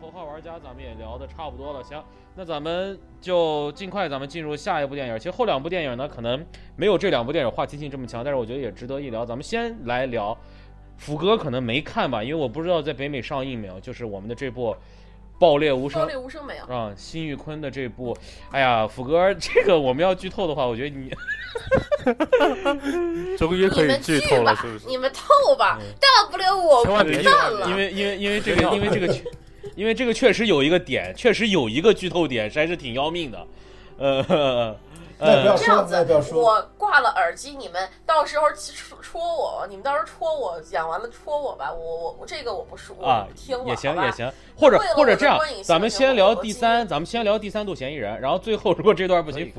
[0.00, 2.02] 头号玩家咱们也聊的差不多了，行，
[2.34, 5.18] 那咱们就尽快咱们进入下一部电影。
[5.18, 6.44] 其实后两部电影呢，可能
[6.76, 9.26] 没有这两部电影话题性这么强，但是我觉得也值得一聊。
[9.26, 10.36] 咱们先来聊，
[10.96, 14.74] 福哥可能没看吧，因为我不知道在北美上映没有，就是我们的这部。
[15.38, 16.92] 爆裂无声，爆裂无声没有啊？
[16.94, 18.14] 辛玉坤的这部，
[18.50, 21.10] 哎呀，福哥，这个我们要剧透的话，我觉得你，
[23.38, 24.86] 终于可以剧透了，是不是？
[24.86, 27.66] 你们透吧，大不了我不看了。
[27.70, 29.08] 因为因为因为这个因为这个
[29.76, 33.46] 因为这个确实有一个点，确实有一个剧透点，实在是挺要命的，
[33.98, 34.76] 呃。
[35.22, 35.94] 这样子，
[36.32, 49.52] 我挂了耳机，你们到时候戳戳我，你们到时候戳我，讲完了戳我吧，我我我这个我不说啊，听也行也行，或者或者这样，咱们先聊第三，咱们先聊第三度嫌疑人，然后最后如果这段不行，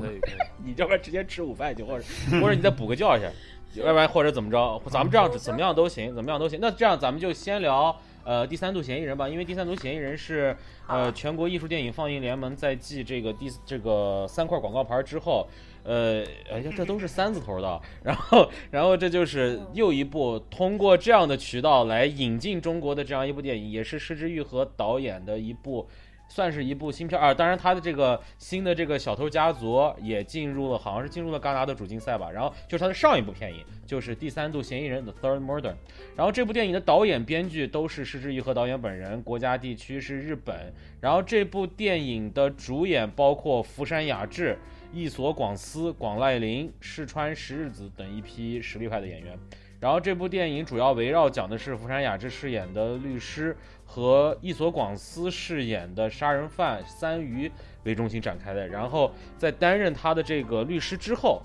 [0.64, 2.04] 你要不然直接吃午饭去，或 者
[2.40, 6.58] 或者你再补个觉去，要不然或者怎么着，咱们这样怎么样都行，怎么样都行。
[6.60, 10.56] 那这样咱们就先聊呃第三度嫌疑人吧，因为第三度嫌疑人是。
[10.88, 15.46] 呃，全国艺术电影放映联盟在继这个第这个三块广告牌之后，
[15.84, 25.88] 呃，哎呀，这都是三字头的，然后，然后这就是又一部通过这样的渠道来引进中国的这样一部电影，也是失之愈合导演的一部。
[26.34, 32.30] 算是一部新片啊，当然他的这个新的这个小偷家族也进入了，好像是进入了戛纳的主竞赛吧。
[32.30, 35.74] 然后就是他的上一部片影，就是第三度嫌疑人 The Third Murder。
[36.16, 40.72] 然后这部电影的导演、编剧都是石之愈和导演本人，国家地区是日本。
[41.02, 44.56] 然后这部电影的主演包括福山雅治、
[44.90, 49.38] 伊所广司、广濑铃、世川实日子等一批实力派的演员。
[49.78, 53.54] 然后这部电影主要围绕讲的是福山雅治饰演的律师。
[53.94, 57.52] 和伊索广司饰演的杀人犯三鱼
[57.84, 61.42] 为中心展开的，然后在担任他的这个律师之后，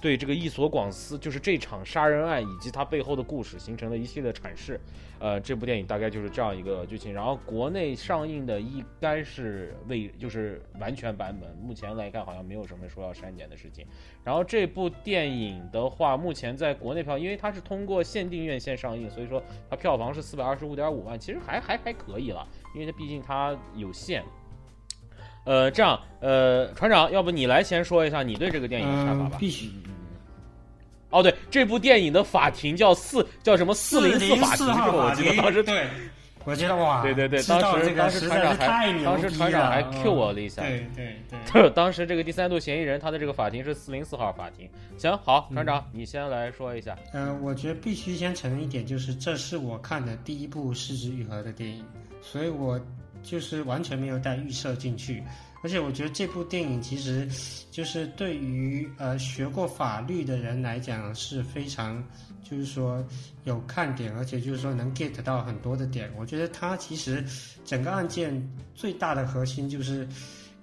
[0.00, 4.80] 对这个伊索广司就是这场杀人案以及它背后的故事形成了一系列阐释。
[5.18, 7.12] 呃，这部电影大概就是这样一个剧情。
[7.12, 13.84] 然后国内上映的应该是未就是完全版本，目前来看好像没有什么说要删减的事情。
[14.22, 24.22] 然后这部电影的话，目前在国内票，因为它是通过限定院线上映，所以说它票房是四百二十五点五万，其实还还还可以了，因为它毕竟它有限。
[25.48, 29.36] 呃，这样，呃，船长，要不你来先说一下你对这个电影的看法吧？
[29.40, 29.70] 必须。
[31.08, 34.92] 哦，对，这部电影的法庭叫四叫什么四零四法庭是吧？
[34.92, 35.86] 我记得当时对，
[36.44, 41.16] 我记得哇，对对对，当时当时船长还当时船长还 Q 我了一下，对对
[41.50, 44.68] 对， 当时这个第三度嫌疑人他的这个法庭是四零四号法庭。
[44.98, 46.94] 行，好，船长你先来说一下。
[47.14, 51.82] 嗯，我觉得必须先承认一点，就是这是我看的第一部失之愈合的电影，
[52.20, 52.78] 所以我
[53.28, 55.22] 就是完全没有带预设进去。
[55.60, 57.28] 而且我觉得这部电影其实，
[57.70, 62.02] 就是对于呃学过法律的人来讲是非常，
[62.44, 63.04] 就是说
[63.42, 66.10] 有看点，而且就是说能 get 到很多的点。
[66.16, 67.24] 我觉得它其实
[67.64, 68.40] 整个案件
[68.72, 70.06] 最大的核心就是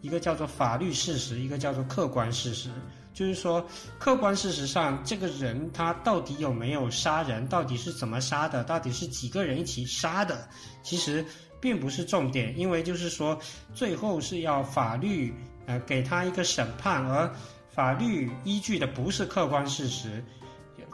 [0.02, 2.70] 一个叫做法律事实，一个叫做客观事实。
[3.16, 3.66] 就是说
[3.98, 10.48] 客观事实上，这个人他到底有没有杀人，到底是怎么杀的，到底是几个人一起杀的，
[10.84, 11.26] 其实。
[11.62, 13.40] 并不是重点，因为就是说，
[13.74, 15.34] 最后是要法律
[15.66, 17.34] 呃给他一个审判，而
[17.72, 20.24] 法律依据的不是客观事实，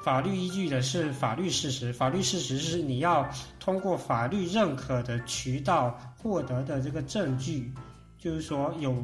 [0.01, 1.91] 法律依据的是法律事实。
[1.91, 3.27] 法律事实是你要
[3.59, 7.73] 通过法律认可的渠道获得的这个证据，
[8.17, 8.95] 就是说有。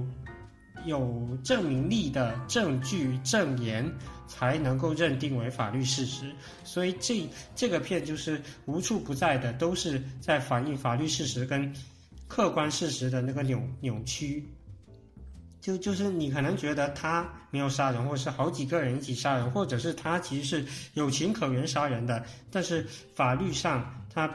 [0.86, 3.90] 有证明力的证据证言
[4.28, 6.32] 才能够认定为法律事实，
[6.64, 11.74] 所以这这个片就是无处不在的，都是在反映法律事实跟
[12.28, 14.46] 客观事实的那个扭扭曲。
[15.60, 24.30] 就就是你可能觉得他没有杀人，或者是好几个人一起杀人，或者是他其实是有情可原杀人的，但是法律上他。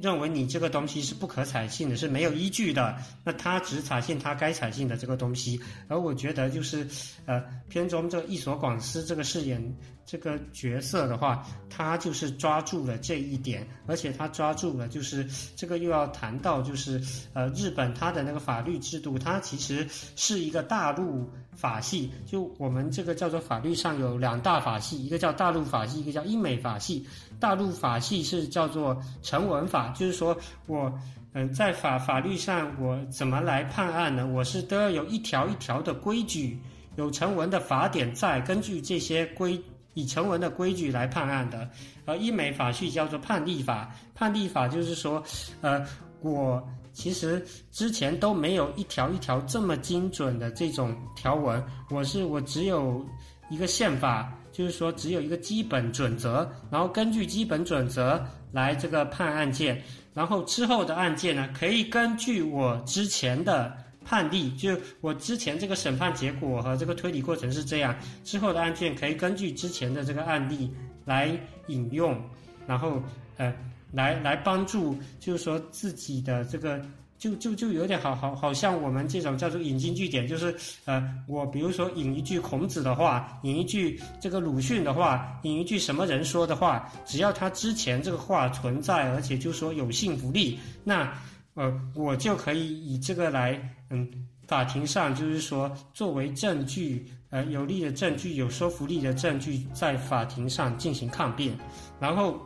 [0.00, 5.60] 认为你这个东西是不可采信的，是没有依据的，那他只采信他该采信的这个东西。
[5.88, 6.86] 而我觉得就是，
[7.26, 9.76] 呃，片中这个一所广司这个饰演
[10.06, 17.00] 这个角色的话，他就是抓住了这一点，而且他抓住了就是这个又要谈到就是
[17.32, 19.86] 呃日本它的那个法律制度，它其实
[20.16, 27.06] 是一个大陆法系，就我们这个叫做法律上有两大法系，一个叫大陆法系，一个叫英美法系。
[27.40, 30.92] 大陆法系是叫做成文法，就是说我，
[31.32, 34.26] 嗯，在法法律上我怎么来判案呢？
[34.26, 36.60] 我是都要有一条一条的规矩，
[36.96, 39.60] 有成文的法典在，根据这些规
[39.94, 41.68] 以成文的规矩来判案的。
[42.04, 45.22] 而英美法系叫做判例法，判例法就是说，
[45.62, 45.84] 呃，
[46.20, 53.04] 我其实之前都没有一条一条这么精准的这种条文，我是我只有
[53.48, 54.30] 一个宪法。
[54.60, 58.22] 就是说，只有一个基本准则，然后根据基本准则
[58.52, 63.74] 来这个判案件，然后之后的案件呢，可以根据我之前的
[64.04, 70.70] 判例，就我之前这个审判结果和这个推理过程是这样，之后的案件可以根据之前的这个案例
[71.06, 71.34] 来
[71.68, 72.22] 引用，
[72.66, 73.02] 然后
[73.38, 73.50] 呃，
[73.92, 76.78] 来来帮助，就是说自己的这个。
[77.20, 80.56] 就就就有点好好好像我们这种叫做引经据典，就是
[80.86, 91.12] 呃，我比如说引一句孔子的话，引一句这个鲁迅的话，引一句什么人说的话，只要他之前这个话存在，而且就说有信服力，那
[91.52, 94.08] 呃，我就可以以这个来嗯，
[94.48, 101.54] 法庭上就是说作为证据，呃，有力的证据，有说服力的证据，在法庭上进行抗辩，
[102.00, 102.40] 然后。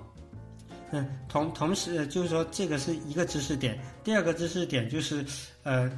[1.28, 3.78] 同同时就是说，这个是一个知识点。
[4.02, 5.24] 第二个知识点就是，
[5.62, 5.90] 呃，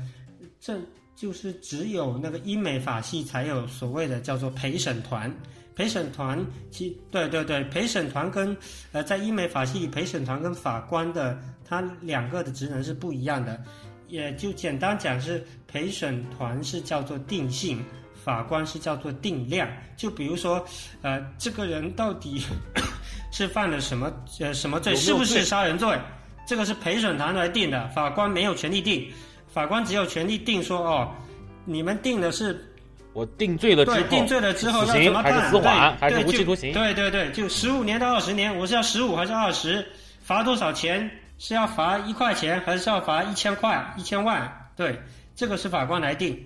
[0.61, 0.79] 这
[1.17, 5.35] 就是只有那个英美法系才有所谓的叫做陪审团。
[5.75, 8.57] 陪审团其对对对，陪审团跟
[8.93, 13.63] 呃在英美法系陪审团跟法官的他两个的职能是不一样的。
[14.09, 17.85] 也就简单讲是陪审团是叫做定性，
[18.15, 19.69] 法官是叫做定量。
[19.97, 20.65] 就比如说，
[21.03, 22.41] 呃，这个人到底。
[23.31, 24.94] 是犯了什么呃什么罪？
[24.96, 25.99] 是不是杀人罪？
[26.46, 29.11] 这个是陪审团来定的，法官没有权利定，
[29.49, 31.12] 法官只有权利定说哦，
[31.64, 32.73] 你们定的是
[33.12, 35.32] 我定罪了之后，定罪了之后要怎么判？
[35.32, 35.96] 还是死缓？
[35.99, 36.73] 还是无期徒刑？
[36.73, 39.84] 对对对，就十五年到二十年，我是要十五还是二十？
[40.23, 41.11] 罚多少钱？
[41.38, 44.70] 是要罚一块钱还是要罚一千块、一千万？
[44.75, 44.99] 对，
[45.34, 46.43] 这个是法官来定。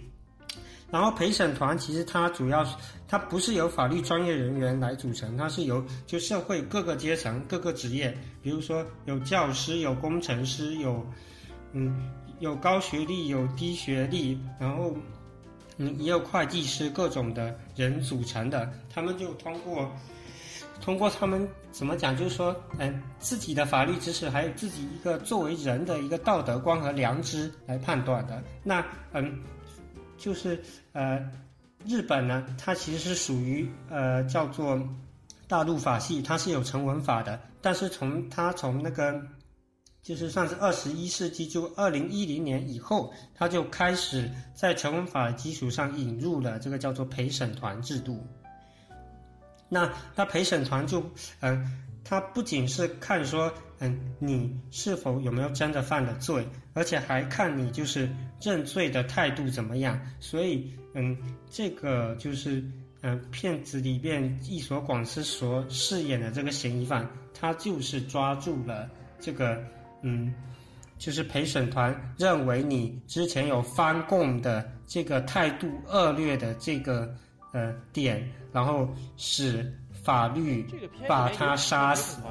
[0.91, 2.67] 然后陪审团其实它主要，
[3.11, 11.05] 它不是由法律专业人员来组成，它是由就社会各个阶层、各个职业，比如说有教师、有工程师、有
[11.73, 12.09] 嗯
[12.39, 14.97] 有高学历、有低学历，然后
[15.77, 18.71] 嗯也有会计师，各种的人组成的。
[18.89, 19.91] 他们就通过
[20.81, 28.41] 通过他们怎么讲，就是说嗯自己的法律知识，还有自己一个作为人的一个道德观和良知来判断的。
[28.63, 29.37] 那嗯。
[30.17, 31.19] 就是呃，
[31.87, 34.81] 日本呢，它其实是属于呃叫做
[35.49, 37.41] 大陆法系，它是有成文法的。
[37.61, 39.21] 但是从它从那个
[40.03, 48.27] 就是算是二十一世纪，就二零一零年以后，它就开始在成文法的基础上引入了这个叫做陪审团制度。
[49.69, 51.05] 那那陪审团就
[51.41, 51.87] 嗯。
[52.03, 58.09] 他不仅是看说，嗯，你是否有没有真的犯了罪，而且还看你就是
[58.41, 60.01] 认罪的态度怎么样。
[60.21, 61.17] 所以，嗯，
[61.51, 62.63] 这个就是，
[63.03, 68.89] 嗯，骗子里边一所广司所饰演的这个嫌疑犯，他就是抓住了
[69.19, 69.63] 这个，
[70.03, 70.33] 嗯，
[70.99, 77.15] 就是陪审团认为你之前有翻供的这个态度恶劣的这个
[77.53, 79.75] 呃点，然后使。
[80.03, 80.67] 法律
[81.07, 82.23] 把他杀死。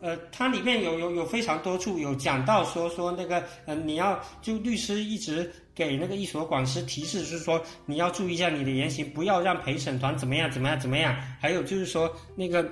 [0.00, 11.14] 呃，它里面有有有非常多处有讲到说说那个，呃，你要就律师一直给那个一所管师提示，是说你要注意一下你的言行，不要让陪审团怎么样怎么样怎么样。
[11.38, 12.66] 还有就是说那个，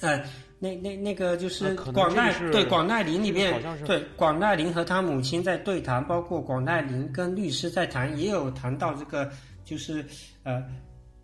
[0.00, 0.22] 呃，
[0.58, 9.30] 那那那个就是广奈对广奈林里面对广奈林和他母亲在对谈，包括广奈林跟律师在谈，也有谈到这个
[9.64, 10.04] 就是
[10.42, 10.62] 呃。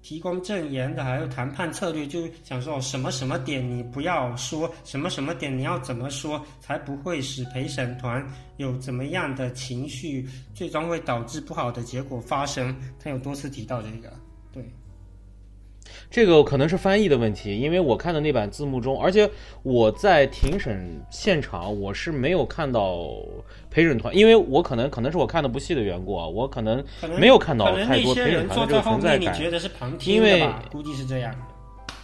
[0.06, 8.25] 提供证言的，还有谈判策略，就想说什么什么点你不要说，什么什么点你要怎么说，才不会使陪审团
[8.56, 12.72] 有怎么样的情绪，最终会导致不好的结果发生。
[13.00, 14.12] 他有多次提到这个，
[16.10, 19.28] 这个可能是翻译的问题，因为我看的那版字幕中，而且
[19.62, 23.08] 我在庭审现场我是没有看到
[23.70, 26.82] 陪审团，因为我可能可能是我看的不细的缘故啊，我可能
[27.18, 29.36] 没有看到太多陪审团的这个存在感。
[30.04, 31.34] 因为估计是这样。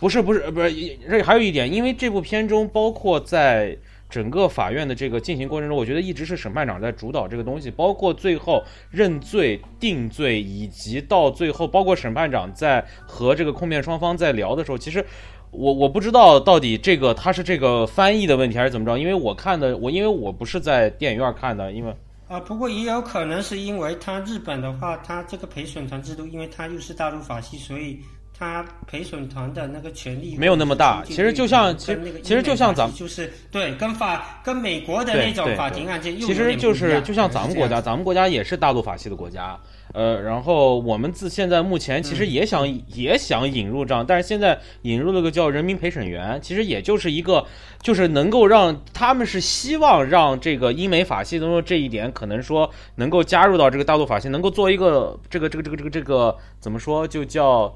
[0.01, 0.73] 不是不是不是，
[1.09, 3.79] 这还有一点，因为这部片中包括在。
[4.13, 15.03] 整个法院的这个进行过程中，我觉得一直是审判长在主导这个东西，包括最后认罪定罪，以及到最后，包括审判长在和这个控辩双方在聊的时候，其实
[15.51, 21.97] 我我不知道到底这个他是这个翻译的问题还是怎么着，因为我看的我因为我不是在电影院看的，因为
[22.29, 27.99] 啊，不过也有可能是因为他日本的话，他这个陪审团制度，因为他又是大陆法系，所以。
[28.43, 39.57] 他陪审团的那个权利没有那么大，其实就像其实其实就像咱们就是对跟法跟美国的那种法庭案件，其实就是就像咱们国家，咱们国家也是大陆法系的国家，
[39.95, 47.47] 呃，然后我们自现在目前其实也想也想引入这样，但是现在引入了个叫人民陪审员，其实也就是一个
[47.81, 57.73] 就是能够让他们是希望让这个英美法系当中这一点可能说能够加入到这个大陆法系，能够做一个这个这个这个这个这个怎么说就叫。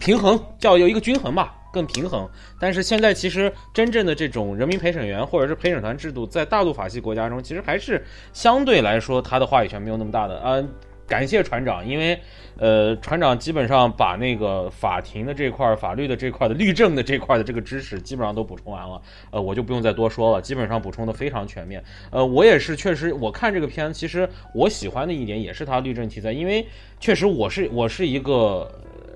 [0.00, 2.28] 平衡叫有一个均衡吧，更平衡。
[2.58, 10.42] 但是现在其实真正的这种人民陪审员或者是陪审团制度，在大陆法系国家中，其实还是相对来说他的话语权没有那么大的。
[10.44, 10.68] 嗯，
[11.06, 12.18] 感谢船长，因为。
[12.58, 21.82] 呃，船长基本上把那个法庭的这块、法律的这块的律政的这块的这个知识基本上都补充完了，呃，我就不用再多说了，基本上补充的非常全面。
[22.10, 26.66] 呃，我也是确实，我看这个片，其实我喜欢的一点也是它律政题材，因为
[26.98, 28.70] 确实我是我是一个。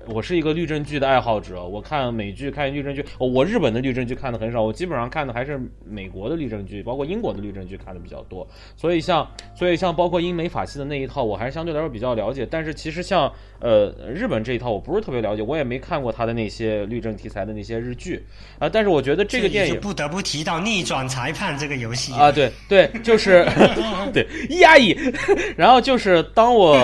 [0.07, 8.47] 我是一个律政剧的爱好者，我看美剧、看律政剧，我日本的律政剧看的很少，我基本上看的还是美国的律政剧，包括英国的律政剧看的比较多。
[8.75, 12.47] 所以像，所以像包括英美法系的那一套，我还是相对来说比较了解。
[12.49, 18.23] 但是其实像呃日本这一套，我不是特别了解，我也没看过他的那些律政题材的那些日剧
[18.59, 18.69] 啊。
[18.69, 23.43] 但是我觉得这个电影不得不提到逆转裁判这个游戏啊，对对，就是
[24.13, 24.27] 对
[24.59, 24.95] 压抑。
[25.57, 26.77] 然后就是当我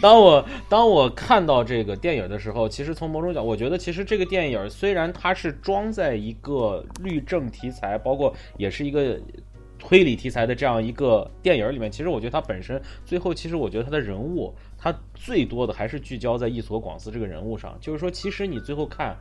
[0.00, 1.73] 当我当我看到这。
[1.74, 9.18] 这个电影的时候，其实从某种角，我觉得其实这个电影虽然它是装在一个律政题材，包括也是一个
[9.76, 17.76] 推理题材的这样一个电影里面，其实我觉得它本身最后，其实我觉得它的人物，它最多的还是聚焦在伊索广司这个人物上。
[17.80, 19.16] 就是说，其实你最后看，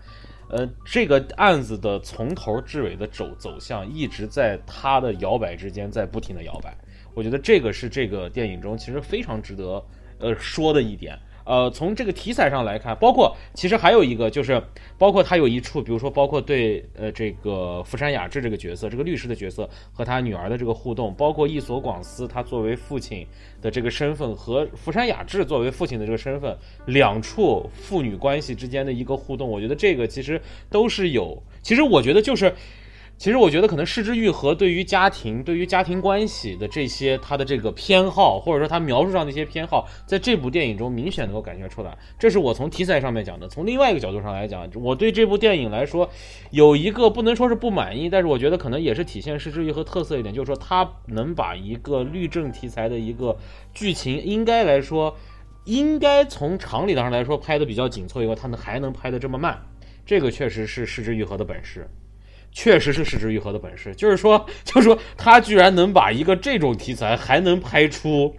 [0.47, 6.77] 呃，这个案子的从头至尾的走走向，一直在他的摇摆之间在不停的摇摆。
[7.15, 9.83] 我觉得这个是这个电影中其实非常值得
[10.19, 11.17] 呃说的一点。
[11.45, 14.61] 呃，从这个题材上来看，包括其实还有一个，就是
[14.97, 23.27] 包括他有一处，比如说包括对呃这个福山雅治这个角色，这个律师的角色和他女儿的这个互动，包括伊索广司他作为父亲
[23.61, 32.53] 的这个身份和福山雅治作为父亲的这个身份，两处父女关系之间的一个互动，我觉得这个其实都是有，其实我觉得就是。
[33.15, 41.97] 其实我觉得，可能失之愈合对于家庭、对于家庭关系的这些他的这个偏好，或者说他描述上的一些偏好，在这部电影中明显能够感觉出来。
[42.19, 43.47] 这是我从题材上面讲的。
[43.47, 46.09] 从另外一个角度上来讲，我对这部电影来说，
[46.51, 53.37] 有一个不能说是不满意，但是我觉得可能也是体现失之愈合特色一点，就是说他能把一个律政题材的一个
[53.73, 55.15] 剧情，应该来说，
[55.63, 59.61] 应该从常理上来说拍的比较紧凑以外，他能还能拍的这么慢，
[60.05, 61.87] 这个确实是失之愈合的本事。
[62.55, 68.33] 确实是失之愈合的本事，就是说，就是说，他居然能把一个这种题材还能拍出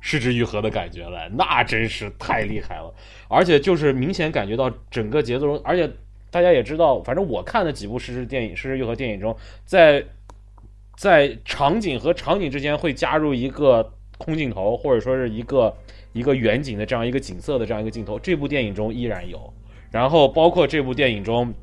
[0.00, 2.92] 失之愈合的感觉来，那真是太厉害了。
[3.28, 5.88] 而且就是明显感觉到整个节奏中，而且
[6.32, 9.34] 大家也知道，反正我看的几部失之电影、失之愈合电影中，
[9.64, 10.04] 在
[10.96, 15.72] 在场景和场景之间会加入一个空镜头，或者说是一个
[16.12, 19.54] 一个远景的这样一个景色的这样一个镜头，这部电影中依然有。
[19.92, 21.54] 然后包括这部电影中。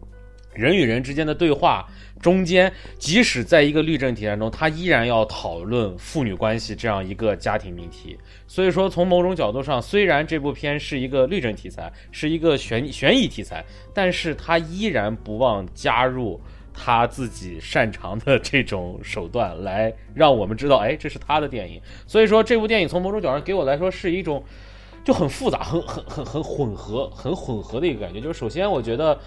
[0.57, 1.87] 人与人之间的对话
[2.19, 8.17] 中间，即使在一个律政题材中，他依然要讨论父女关系这样一个家庭命题。
[8.47, 16.41] 所以说，从某种角度上，虽然这部片是一个律政题材，是一个悬悬疑题材，但是他依然不忘加入
[16.73, 21.79] 他自己擅长的这种手段，来让我们知道，哎，这是他的电影。
[22.07, 24.43] 所以说，这部电影从某种角度上给我来说是一种
[25.03, 28.19] 就很复杂、很很很很混合、很混合的一个感觉。
[28.19, 29.19] 就是首先，我觉得，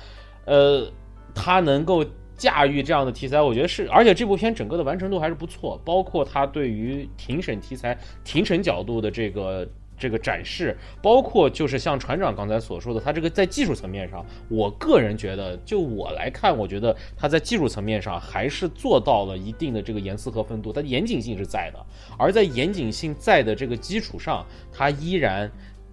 [0.45, 0.91] 呃。
[1.35, 2.05] 他能够
[2.37, 9.69] 驾驭这样的题材，我觉得是，而且这部片整个的完成度还是不错，包括他对于庭审题材、庭审角度的这个
[9.99, 21.79] 这个展示，包括就是像船长刚才所说的，他这个在技术层面上，我个人觉得，就我来看，我觉得他在技术层面上还是做到了一定的这个严丝合缝度，它严谨性是在的，
[22.17, 25.51] 而在严谨性在的这个基础上，他依然。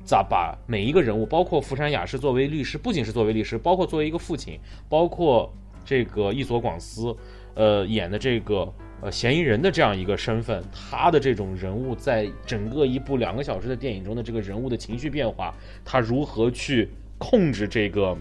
[0.07, 7.13] 咋把每一个人物，包括福山雅治作为律师，不仅是作为律师，包括作为一个父亲，包括这个伊索广司，
[7.55, 16.87] 呃，演的这个呃嫌疑人的这样一个身份，他的这种人物在整个一部两个小时的电影中的这个人物的情绪变化，他如何去
[17.17, 18.17] 控制这个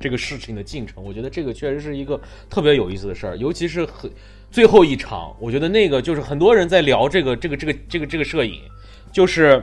[0.00, 1.00] 这个事情的进程？
[1.00, 4.10] 我觉得这个确实是一个特别有意思的事儿，尤其是很
[4.50, 8.60] 最后一场，我觉得那个就是很多人在聊这个这个这个这个这个摄影，
[9.12, 9.62] 就是。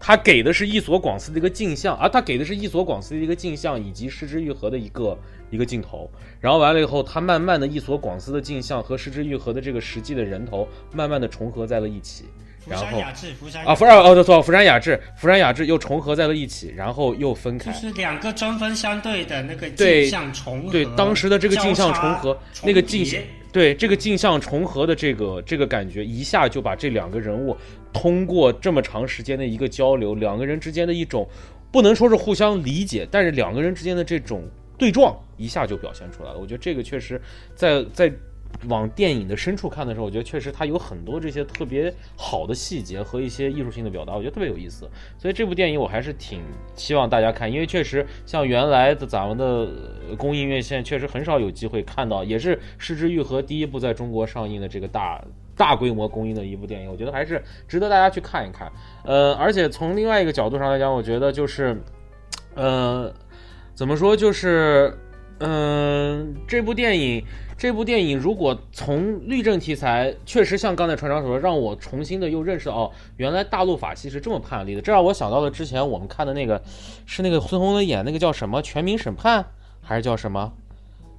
[0.00, 5.16] 他给的是一所广司的一个镜像，啊他给的是一所广司的一个镜像，以及失之愈合的一个
[5.50, 6.10] 一个镜头。
[6.40, 12.24] 然后完了以后，他慢慢的一所广司的镜像和失之愈合的这个实际的人头，慢慢的重合在了一起。
[12.66, 12.98] 然后
[13.64, 17.72] 啊，福山哦，对错，福山雅治，福山雅治又重合在了一起，然后又分开。
[17.72, 20.70] 就是两个针锋相对的那个镜像重合。
[20.70, 23.18] 对，当时的这个镜像重合，那个镜像，
[23.52, 27.56] 对这个镜像重合的这个这个感觉，一下就把这两个人物。
[27.92, 31.28] 通过这么长时间的一个交流，两个人之间的一种
[31.72, 34.44] 不能说是互相理解，但是两个人之间的这种
[34.78, 36.38] 对撞一下就表现出来了。
[36.38, 37.20] 我觉得这个确实，
[37.56, 38.12] 在在
[38.68, 44.88] 往电影的深处看的时候，我觉得确实它有很多这些特别好的细节和一些艺术性的表达，我觉得特别有意思。
[45.16, 46.42] 所以这部电影我还是挺
[46.74, 55.24] 希望大家看，因为确实像原来的咱们的公映院线确实很少有机会看到，也是《失之愈合》第一部在中国上映的这个大
[55.56, 58.70] 大规模公映的一部电影，我觉得还是值得大家去看一看。
[59.04, 61.80] 呃，而且从另外一个角度上来讲，我觉得就是，
[62.54, 63.12] 呃，
[63.74, 64.98] 怎么说就是，
[65.40, 67.22] 嗯，这部电影。
[67.58, 74.80] 这部电影如果从律政题材，确实像刚才船长所说，让我重新的又认识到，哦，原来大陆法系是这么判例的。
[74.80, 76.62] 这让我想到了之前我们看的那个，
[77.04, 79.42] 是那个孙红雷演那个叫什么《全民审判》，
[79.82, 80.50] 还是叫什么？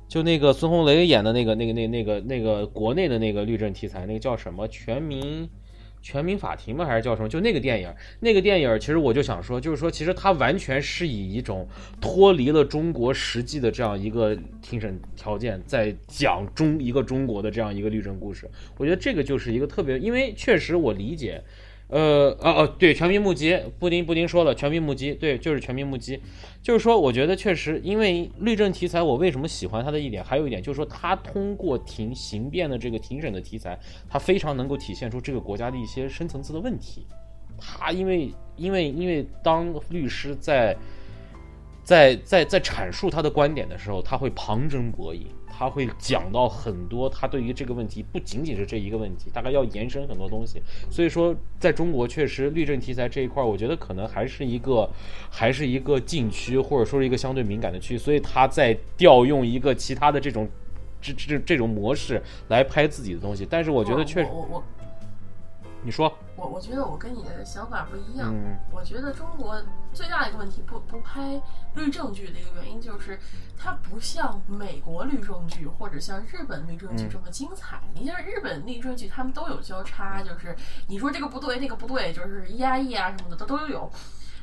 [0.08, 5.46] 就那个孙红雷演的那个、那个、那、那个、那个国内的那个律政题材，那个叫什么《全民》？
[6.02, 6.86] 全民法庭吗？
[6.86, 7.30] 还是叫什么？
[7.30, 11.68] 就那个电影，那个电影，其实我就想说，就是说，其实它完全是以一种
[12.00, 18.50] 脱离了中国实际的这样一个庭审条件，在讲中一个中国的这样一个律政故事。
[18.78, 21.42] 我觉得这个就是一个特别，因为确实我理解。
[21.92, 26.20] 呃哦哦，对，全民目击，布丁布丁说了，全民目击，对，就是全民目击，
[26.64, 33.78] 就是说，我觉得确实，因为律政题材，我为什么喜欢它的一点，还有一点就是说，它通过庭刑辩的这个庭审的题材，
[34.10, 37.06] 它非常能够体现出这个国家的一些深层次的问题。
[37.64, 40.76] 他因为因为因为当律师在
[41.84, 45.28] 在在在阐述他的观点的时候，他会旁征博引。
[45.54, 50.60] 他会讲到很多，他对于这个问题不仅仅是这一个问题，大概要延伸很多东西。
[50.90, 54.90] 所以说，在中国确实律政题材这一块，我觉得可能还是一个，
[55.30, 57.96] 还是一个禁区，或者说是一个相对敏感的区。
[57.96, 60.50] 所以他在调用一个其他的这种
[61.00, 63.46] 这这这种模式来拍自己的东西。
[63.48, 64.32] 但是我觉得确实。
[65.84, 68.34] 你说，我我觉得我跟你的想法不一样。
[68.72, 69.60] 我觉得中国
[69.92, 71.42] 最大的一个问题，不不拍
[71.76, 73.20] 律政剧的一个原因，就是
[73.58, 77.82] 它不像美国律政剧或者像日本律政剧这么精彩。
[77.96, 80.56] 你像日本律政剧，他们都有交叉，就是
[80.88, 83.92] 你说这个不对，那个不对，就是压抑啊什么的，都都有。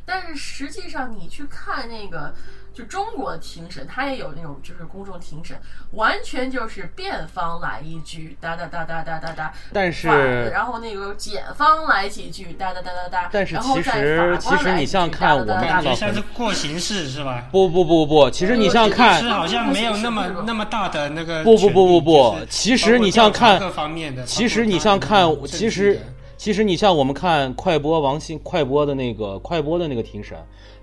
[0.05, 2.35] 但是实际上，你去看那个。
[2.79, 5.59] 就中国的庭审，他也有那种就是公众庭审，
[5.95, 10.07] 完全就是辩方来一句哒哒哒哒哒哒哒，但是
[10.53, 17.49] 然后那个检方来几句哒哒哒哒哒，但是其实其实你像看我们感觉像是过形式是吧？
[17.51, 26.01] 不不不不不，其实你像看好像没有那么那么大的那个不不不不不，其实你像看各方面的，其实你像看其实
[26.37, 30.39] 其实你像我们看快播王鑫快播的那个快播的那个庭审。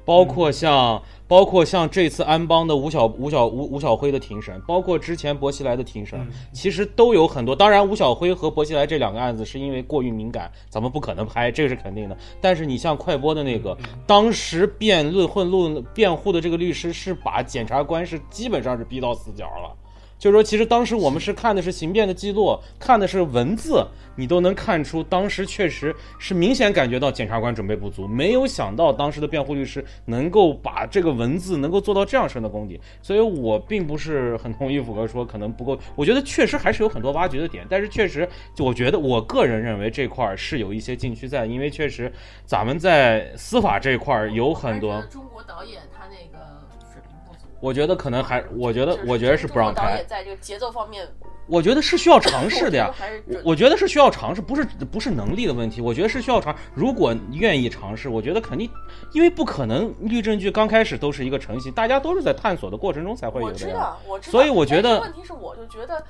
[0.08, 6.19] 包括像，包括像这次安邦的吴小吴小吴吴小辉的庭审，包括之前薄熙来的庭审，
[6.53, 7.55] 其实都有很多。
[7.55, 12.15] 当然，吴小辉和薄熙来这两个案子是因为过于敏感，咱们不可能拍，这个是肯定的。
[12.39, 19.75] 但是你像快播的那个，当时辩论混论辩护的这个律师是把检察官是基本上是逼到死角了。
[20.17, 38.28] 就是说，其实当时我们是看的是刑辩的记录，看的是文字，你都能看出当时确实是明显感觉到检察官准备不足，没有想到当时的辩护律师能够把这个文字能够做到这样深的功底，所以我并不是很同意福哥说可能不够，我觉得确实还是有很多挖掘的点，但是确实，
[38.60, 42.12] 我觉得我个人认为这块是有一些禁区在，因为确实
[42.45, 46.15] 咱们在司法这块有很多中国导演他那。
[47.59, 50.03] 我觉得可能还，我觉得，我觉得是不让拍。
[50.07, 51.07] 在这个节奏方面，
[51.47, 52.93] 我觉得是需要尝试的呀。
[53.43, 55.81] 我觉得是需要尝试，不是不是能力的问题。
[55.81, 58.69] 我觉得是需要尝，如果愿意尝试，我觉得肯定，
[59.13, 63.53] 因为不可能律政剧刚开始都是一个成型，大家都是在探索的过程中才会有的。
[63.53, 64.31] 我知道，我知道。
[64.31, 66.03] 所以我觉得，问题是，我就觉得。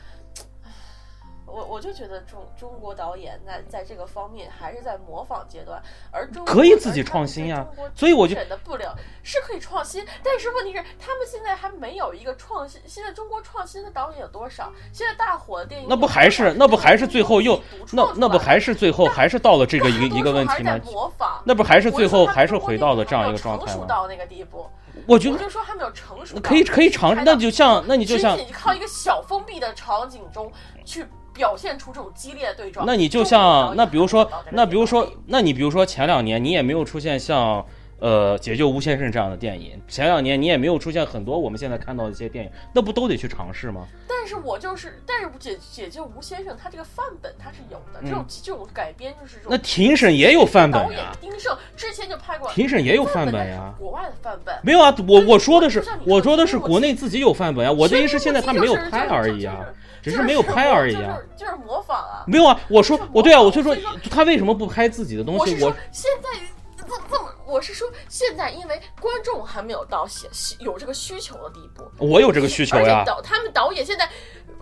[1.56, 7.66] 我我就觉得中中国导演在在这个方面还是在模仿阶段，而中可以自己创新呀，
[7.96, 12.82] 所以我就选的不了是可以创新，但是问题是他们现在还没有一个创新。
[12.86, 14.70] 现在中国创新的导演有多少？
[14.92, 17.58] 现在大火的电影那不还是那不还是最后又
[17.94, 20.78] 那那不还是最后还是到了这个一个一个问题吗？
[20.84, 23.86] 模仿那不还是最后还是回到了这样一个状态吗？
[23.88, 24.70] 到那个地步，
[25.08, 30.52] 我觉得就说还没有成熟，可以可以尝试，那就像那你就像靠一个小封闭的场景中
[30.84, 31.06] 去。
[31.36, 37.64] 表现出这种激烈的对撞，那你就像那比如说，那比如说，那你比如说前两年你也没有出现像
[38.00, 43.86] 呃解救吴先生这样的电影，前两年你也没有出现很多我们现在看到的一些电影，那不都得去尝试吗？
[44.08, 51.16] 但是我就是，但是解解救吴先生他这个范本他是有的，这种这种改编就是那庭审也有范本呀。
[51.22, 53.74] 丁晟之前就拍过，庭审也有范本呀。
[53.78, 59.64] 国外的范本没有啊，我我说的是我说的是国内自己有范本呀，我的意思是现在他没有拍而已啊。
[60.06, 62.24] 只是没有拍而已啊，就是就是模仿啊。
[62.28, 63.76] 没有啊，我说我对啊，我就说
[64.12, 65.56] 他为什么不拍自己的东西？
[65.64, 66.30] 我现在
[66.78, 70.28] 这这么，我是说现在，因为观众还没有到写
[70.60, 71.84] 有这个需求的地步。
[71.98, 73.04] 我有这个需求呀。
[73.04, 74.08] 导他们导演现在，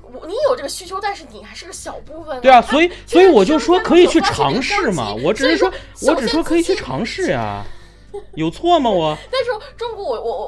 [0.02, 2.40] 我你有这个需求，但是你还是个小部分。
[2.40, 5.14] 对啊，所以所以我就说可以去尝试嘛。
[5.14, 5.70] 我只是说，
[6.04, 7.62] 我只说可以去尝试呀。
[8.36, 8.90] 有错吗？
[8.90, 9.18] 我？
[9.32, 10.48] 但是中国，我我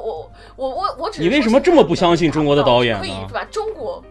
[0.56, 3.00] 我我我我只你为什么这么不相信中国的导演呢？
[3.00, 4.02] 可以把中国。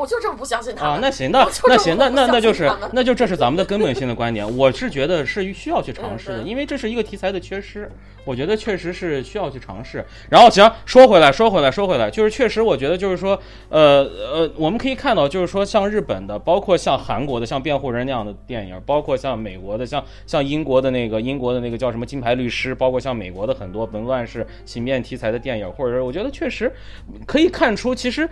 [0.00, 0.98] 我就这么不相信他啊！
[1.02, 4.56] 那行，那那行，那那那就是，那就这是咱们的根本性的观点。
[4.56, 7.90] 我是觉得是需要去尝试的，因为这是一个题材的缺失。
[8.24, 10.04] 我觉得确实是需要去尝试。
[10.28, 13.38] 然后行，说回来，说回来，说回来，就是确实，我觉得就是说，
[13.70, 26.70] 呃呃，我们可以看到，就是说，像日本的，包括像韩国的，像辩护人那样的电影，包括像美国的，像像英国的那个英国的那个叫什么金牌律师，包括像美国的很多文乱世刑辩题材的电影，或者是我觉得确实
[27.26, 28.28] 可以看出，其实。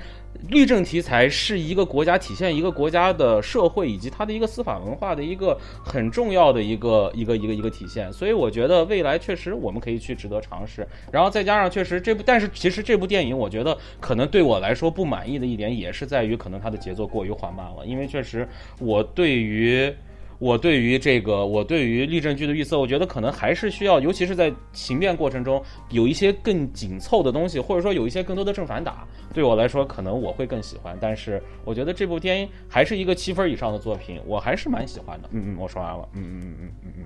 [0.49, 10.87] 律政题材是一个国家体现一个国家的社会以及它的一个司法文化的一个很重要的一个一个一个一个体现，所以我觉得未来确实我们可以去值得尝试。
[11.11, 19.93] 然后再加上确实这部，但是其实这部电影我觉得可能对我来说不满意的一点也是在于可能它的节奏过于缓慢了，因为确实我对于。
[20.39, 30.97] 我对于这个，我对于律政剧的预测，我觉得可能还是需要，尤其是在刑辩过程中，有一些更紧凑的东西，或者说有一些更多的正反打，对我来说，可能我会更喜欢。
[31.01, 35.29] 但是，我觉得这部电影还是一个七分以上的作品，我还是蛮喜欢的。
[35.33, 36.09] 嗯嗯，我说完了。
[36.15, 37.05] 嗯嗯嗯嗯嗯嗯。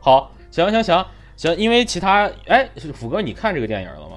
[0.00, 2.68] 好，行行行行，因为其他，哎，
[3.00, 4.15] 虎哥，你看这个电影了吗？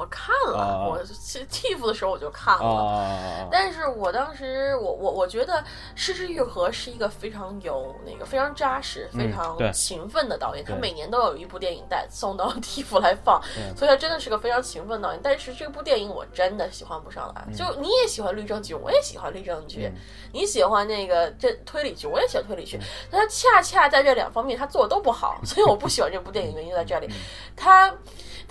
[0.00, 5.62] 我看了，我去 TIFF 的时候我就看了，但是我当时我我我觉得
[5.94, 13.42] 失之愈合是一个非常有那个非常扎实、非常勤奋的导演，他每年都有一部电影带送到 TIFF 来放，
[13.76, 15.20] 所以他真的是个非常勤奋导演。
[15.22, 19.92] 但是这部电影我真的喜欢不上来，就你也喜欢律政剧，我也喜欢律政剧，
[20.32, 27.06] 你喜欢那个这推理剧，我也喜欢推理剧，他恰恰在这两方面他做的都不好，所以我不喜欢这部电影原因在这里，
[27.54, 27.94] 他。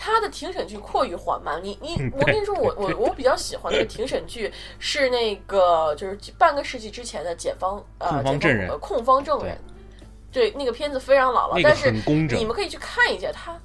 [0.01, 9.57] 他的庭审剧过于缓慢，你你我跟你说，我我我比较喜欢那个庭审剧是那个就是半个世纪之前的检方呃检方呃控方证人，
[10.31, 11.91] 对那个片子非常老了，但是
[12.35, 13.57] 你们可以去看一下他。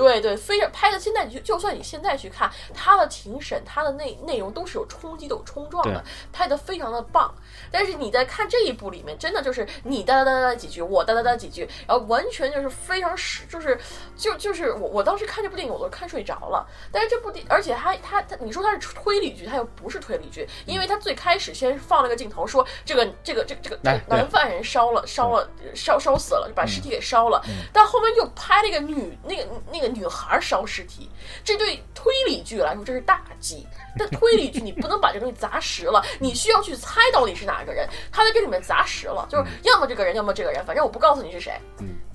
[0.00, 0.98] 对对，非常拍的。
[0.98, 7.34] 现在就就算你现在去看他的庭审，他的内内容都是有冲击、有冲撞的，拍的非常的棒。
[7.70, 13.78] 但是你在看这一部里面，真的就是你哒哒哒哒几句，我哒哒哒几句，然后完全就是非常实，就是
[14.16, 16.66] 就就是我我当时看这部电影我都看睡着了。
[16.90, 29.80] 但是这部电，而且他他他，你说他是推理剧，他又不是推理剧，因为他最开始先放了个镜头，说这个这个这个这个男犯人烧了烧了烧烧死了，就把尸体给烧了，但后面又拍了一个女那个那。
[29.80, 31.10] 个女孩烧尸体，
[31.44, 33.66] 这对推理剧来说这是大忌。
[33.98, 37.88] 但推理剧你不能把这东西砸实了， 你需要去猜到底是哪个人。
[38.12, 41.52] 他在这里面砸实了，就是要么这个人，要么这个人，反正我不告诉你是谁。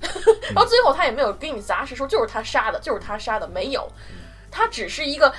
[0.54, 3.86] 然后最后他也没有给你砸实，说就是他杀的，就是他杀的，没有。
[4.50, 5.32] 他只是一个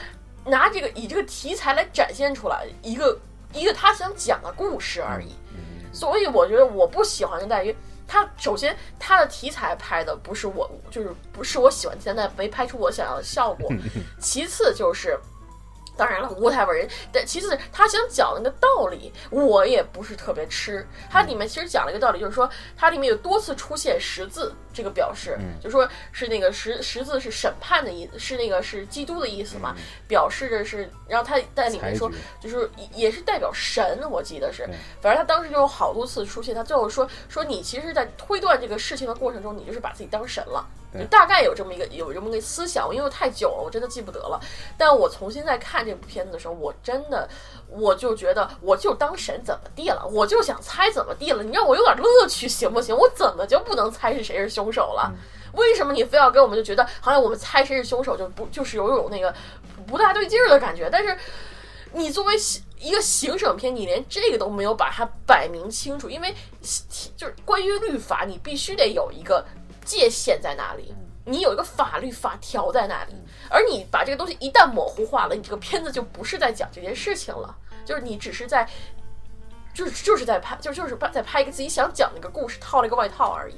[0.46, 3.20] 拿这个以这个题材来展现出来一个
[3.54, 5.36] 一个他想讲的故事而已。
[5.92, 7.76] 所以我觉得我不喜欢的在于。
[8.08, 13.72] 他首先，他的题材拍的不是我，就是不是我喜欢题材，但没拍出我想要的效果。
[14.20, 15.20] 其次就是。
[15.98, 20.88] 当然了，，whatever 人，但其次他想讲那个道理，我也不是特别吃。
[21.10, 29.76] 它里面其实讲了一个道理，就是说它里面有多次出现十字这个表示，就说是那个十十字是审判的意思，是那个是基督的意思嘛，
[30.08, 34.70] 表示着是，然后他在里面说，就是也是代表神，我记得是，
[35.02, 40.66] 反正他当时就有好多次出现，他最后说说你其实，在推断这个事情的过程中，你就是把自己当神了。
[40.94, 44.40] 就大概有这么一个有这么个思想，因为太久了，我真的记不得了。
[44.78, 47.28] 但我重新再看这部片子的时候，我真的
[47.70, 51.44] 我就觉得，我就当神怎么地了，我就想猜怎么地了。
[51.44, 52.96] 你让我有点乐趣行不行？
[52.96, 55.14] 我怎么就不能猜是谁是凶手了？
[55.54, 59.34] 为什么你非要给我们就觉得好像我们猜谁是凶手就不就是有种那个
[59.86, 60.90] 不大对劲儿的感觉？
[60.90, 61.18] 但是
[61.94, 62.36] 你作为
[62.80, 66.34] 一个行省片，你连这个都没有把它摆明清楚，因为
[67.16, 69.46] 就是关于律法，你必须得有一个。
[69.88, 70.94] 界限在哪里？
[71.24, 73.14] 你有一个法律法条在那里？
[73.50, 78.70] 而你把这个东西一旦模糊化了，你这个片子就不是在讲这件事情了，就是你只是在，
[79.74, 83.56] 就是就是在拍，就就是在拍一个自己想讲的一个故事，套了一个外套而已。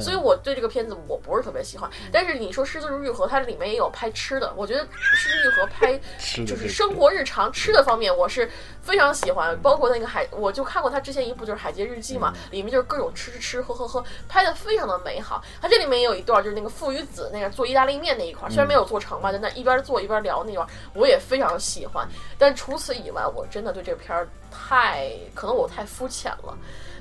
[0.00, 5.98] 所以我对这个片子我不是特别喜欢，但是你说《狮子愈合》它里面也有拍吃的，我觉得《狮子愈合》拍
[6.44, 8.50] 就是生活日常吃的方面，我是
[8.82, 9.58] 非常喜欢。
[9.62, 15.42] 包括那个海，我就看过他之前一部就是《海街日记》嘛，里面就是各种吃吃吃喝喝喝，拍的非常的美好。
[15.62, 22.06] 他这里面也有一段就是那个父与子那个做意大利面那一块，虽然没有做成吧，在那一边做一边聊那段，我也非常喜欢。
[22.38, 26.56] 但除此以外，我真的对这片儿太可能我太肤浅了，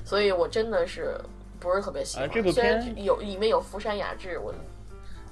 [0.06, 1.20] 所以我真的是。
[1.66, 4.54] 不是特别喜欢，虽然有里面有福山雅治，我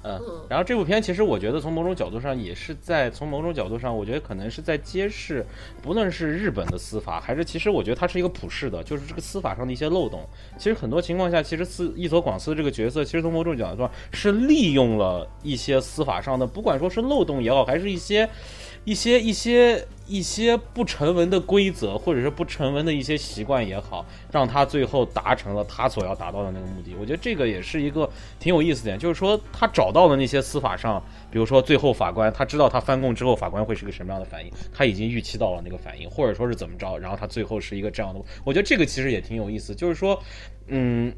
[0.06, 0.20] 嗯，
[0.50, 5.46] 然后这部片其实我觉得从某种角度上也是在从某种角度上，我觉得可能是在揭示，
[5.80, 10.28] 不论是日本的司法，还是其实我觉得它是一个普世的，就是这个司法上的一些漏洞。
[10.58, 18.28] 其实很多情况下，其实司伊佐广司这个角色，其实从某种角度上是利用了一些司法上的，不管说是漏洞也好，还是一些。
[18.84, 26.94] 一些一些一些不成文的规则，或者是不成文的一些习惯也好，让他最后达成了他所要达到的那个目的。
[27.00, 38.20] 我觉得这个也是一个挺有意思点，就是说他找到了那些司法上，比如说最后法官他知道他翻供之后法官会是个什么样的反应，他已经预期到了那个反应，或者说是怎么着，然后他最后是一个这样的。
[38.44, 40.22] 我觉得这个其实也挺有意思，就是说，
[40.66, 41.10] 嗯。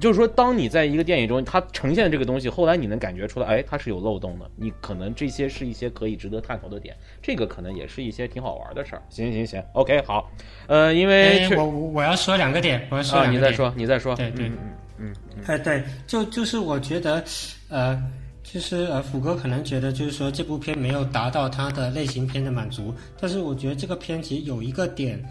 [0.00, 4.50] 就是说，当你在一个电影中，它呈现这个东西，后来你能感觉出来，哎，它是有漏洞的。
[4.56, 9.02] 你可能这些是一些可以值得探讨的点，这个可能也是一些挺好玩的事儿。
[9.08, 10.30] 行行行，OK，好，
[10.66, 13.42] 呃，因为我我要说两个点，我要说两个点。
[13.42, 14.14] 你再说，你再说。
[14.16, 14.58] 对对，嗯
[14.98, 15.14] 嗯，
[15.46, 17.22] 哎对，就就是我觉得，
[17.68, 18.02] 呃，
[18.42, 25.24] 其实呃，虎哥可能觉得就是说这部片没有达到他的类型片的满足，但是我觉得这个片其实有一个点。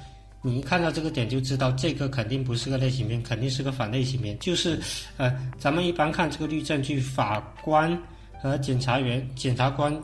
[0.46, 4.38] 你一看到这个点就知道，这个肯定不是个类型片，肯定是个反类型片。
[4.40, 4.78] 就是，
[5.16, 7.98] 呃，咱们一般看这个律政剧，法官
[8.42, 9.98] 和检察员、检察官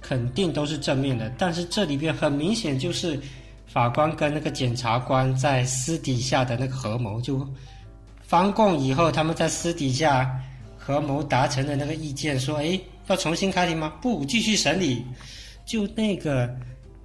[0.00, 3.16] 肯定都是正面的，但是这里边很明显就是
[3.68, 7.48] 法官跟那个检察官在私底下的那个合谋，就
[8.22, 10.28] 翻供以后，他们在私底下
[10.76, 13.92] 合谋达成的那个意见，说，哎，要重新开庭吗？
[14.02, 15.04] 不，继续审理，
[15.64, 16.52] 就那个。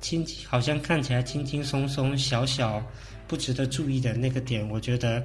[0.01, 2.83] 轻好像看起来轻轻松松、小小
[3.27, 5.23] 不值得注意的那个点，我觉得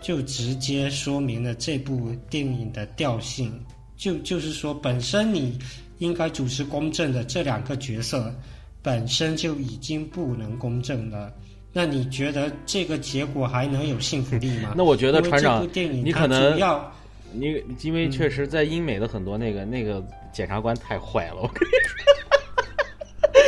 [0.00, 3.52] 就直接说明了这部电影的调性。
[3.96, 5.58] 就就是说，本身你
[5.98, 8.32] 应该主持公正的这两个角色，
[8.80, 11.32] 本身就已经不能公正了。
[11.72, 14.72] 那你觉得这个结果还能有信服力吗？
[14.78, 16.92] 那我觉得船长，你可能要
[17.32, 20.00] 你因为确实在英美的很多那个那个
[20.32, 22.27] 检察官太坏了，我跟你说。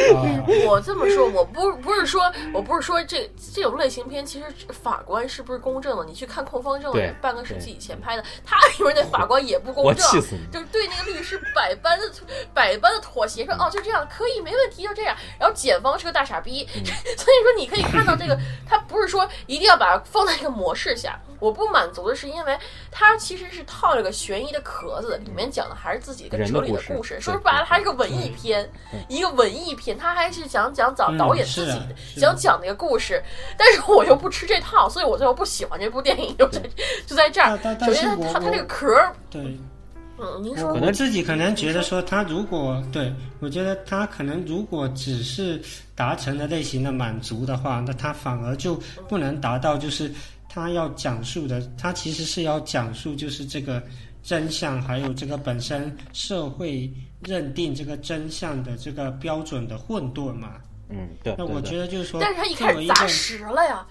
[0.66, 6.04] 我这么说，我不不是说，我不是说这这种类型片，其实法官是不是公正的？
[6.04, 12.10] 你去看《控方证人》，半个世纪以前拍的，他里面那法官也不公正，就是对那个律师百般的
[12.54, 15.16] 百般的妥协，说哦就这样可以没问题，就这样。
[15.38, 21.20] 然后检方是个大傻逼， 所以说你可以看到这个，他不是说一定要把它放在一个模式下。
[21.40, 22.56] 我不满足的是，因为
[22.90, 27.18] 它其实是套了个悬疑的壳子，里面讲的还是自己跟车里的故事。
[27.20, 28.70] 说白了，它是个文艺片，
[29.08, 33.22] 一个文艺片，他还是想讲导导演自己想讲那个故事。
[33.56, 36.60] 但是我又不吃这套，所以我最后不喜欢这部电影，就在
[37.06, 37.58] 就在这儿。
[37.84, 39.58] 首先，他他这个壳儿对，
[40.18, 45.58] 嗯，您说，可能自己可能觉得说，他如果对我觉得他可能如果只是
[45.94, 50.12] 达成了类型的满足的话，那他反而就不能达到就是。
[50.52, 53.80] 他要讲述的，他其实是要讲述，就是这个
[54.20, 60.54] 真相，还有这个本身社会认定这个真相的这个标准的混沌嘛。
[60.88, 61.36] 嗯，对。
[61.38, 63.86] 那我觉得就是说，但是他一开始砸实了呀。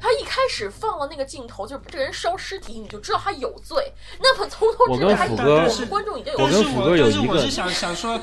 [0.00, 3.90] 他一开始放了那个镜头，就是这个人烧尸体，你就知道他有罪。
[4.20, 6.38] 那么从头至尾，我们观众已经有。
[6.40, 7.34] 我跟虎哥有一个。
[7.34, 8.20] 我是想想说，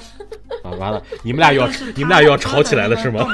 [0.61, 3.25] 啊，完了，你们俩又要你们俩又要吵起来了是吗？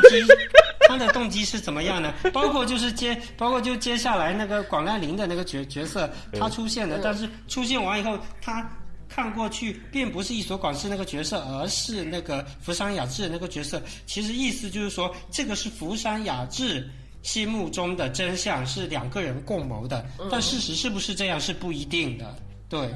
[0.89, 2.13] 他的动机是怎么样呢？
[2.33, 8.69] 包括就是接，包括就接下来那个广濑铃的那个角角色，他出现了，但是出现完以后，他
[9.07, 13.81] 看过去并不是一所广司那个角色，而是那个福山雅治那个角色。
[14.05, 16.89] 其实意思就是说，这个是福山雅治。
[17.21, 22.33] 心目中的真相是两个人共谋的，但事实是不是这样是不一定的。
[22.69, 22.89] 对，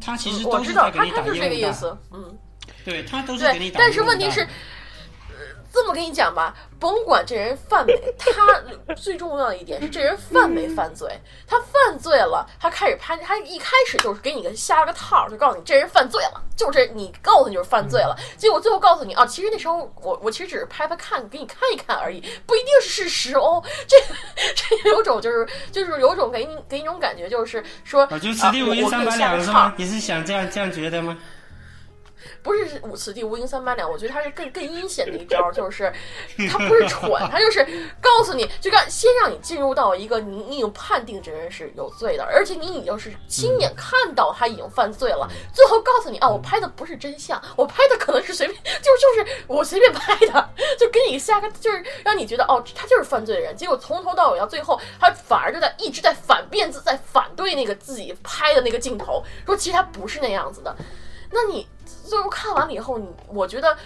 [0.00, 1.98] 他其实都是在给你打烟的。
[2.12, 2.38] 嗯，
[2.84, 4.46] 对他都是给你打但是问题是。
[5.74, 11.10] 这么跟你讲吧，甭管这人犯没，他 最重要的一点是这人犯没犯罪。
[11.48, 18.16] 他犯罪了，他开始拍，他一开始就是给你个下了个套，就告诉你这人犯罪了，就是你告诉你就是犯罪了。
[18.36, 23.60] 结果最后告诉你啊，其实那时候我我其实只是拍拍看，给你看一看而已，不一定是事实哦。
[23.88, 23.96] 这
[24.54, 29.74] 这有种就是就是有种给你给你一种感觉，就是说啊，就此地无银三百两是吗？
[29.76, 31.18] 你是想这样这样觉得吗？
[32.44, 35.90] 不是“此地无银三百两”，我觉得他是更更阴险的一招，就是
[36.50, 37.66] 他不是蠢，他就是
[38.02, 60.76] 告诉你，就让先让你进入到一个你你已经判定这人是有罪的，而且你已经是亲眼看到他已经犯罪了，最后告诉你啊，我拍的不是真相，我拍的可能是随便，就就是我随便拍的，就给你下个，就是让你觉得哦，他就是犯罪的人，结果从头到尾到最后，他反而就在一直在反辩自，在反对那个自己拍的那个镜头，说其实他不是那样子的，
[61.30, 61.66] 那你。
[62.14, 63.76] 最后看完了以后，你我觉得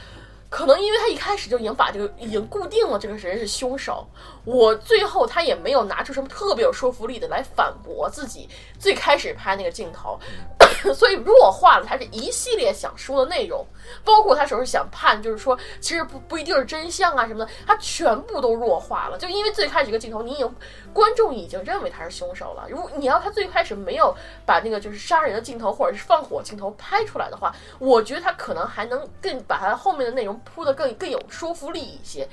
[0.51, 4.07] 可能因为他一开始就已经把这个已经固定了这个人是凶手，
[4.49, 10.19] 我最后他也没有拿出什么特别有说服力的来反驳自己最开始拍那个镜头，
[10.95, 13.67] 所以弱化了他这一系列想说的内容，
[14.05, 19.19] 包括他时候想判，就是说其实不不一定是真相啊什么的，他全部都弱化了。
[19.19, 20.55] 就因为最开始这个镜头，你已经
[20.95, 22.67] 观众已经认为他是凶手了。
[22.71, 30.39] 如果你要他最开始没有把那个就是杀人的镜头或者是放火镜头拍出来的话，我觉得他可能还能更把他后面的内容。
[30.45, 32.29] 铺的更更有说服力一些，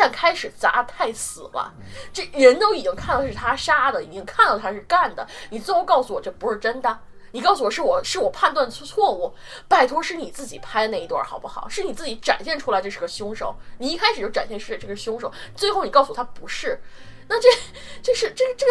[0.00, 1.70] 但开始砸太死了，
[2.10, 6.98] 这人都已经看到是他杀的，已经看到他是干的，你最后告诉我这不是真的，
[7.32, 9.34] 你告诉我是我是我判断错错误，
[9.68, 11.68] 拜托是你自己拍的那一段好不好？
[11.68, 16.80] 是你自己展现出来这是个凶手，你一开始就展现是这个凶手，最后你告诉他不是，
[17.28, 17.48] 那这
[18.02, 18.66] 这是这这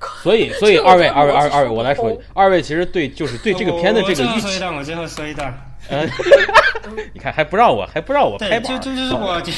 [0.00, 5.67] 个， 所以所以二位二位二二位我来说，二位其实对就是对这个片的这个预期，我最后说一段，我最后说一段。
[5.90, 6.08] 嗯，
[7.14, 9.52] 你看还不让我还不让我拍板，就就就是我觉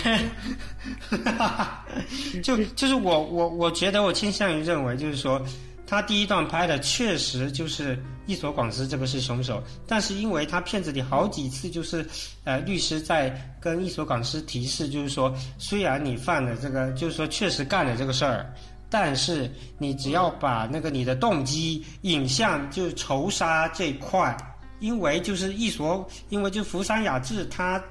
[1.11, 5.41] 得，就就是我我我觉得我倾向于认为，就是说
[5.87, 12.07] 他第一段拍的确实就是一索广司这个是凶手，但是因为他片子里好几次就是
[12.45, 18.55] 呃律师在跟一索广司提示，就是说虽然你犯了这个，就是说确实干了这个事儿，
[18.89, 24.37] 但是你只要把那个你的动机引向就是仇杀这块。
[24.81, 27.83] 因为就是一所，因为就福山雅治他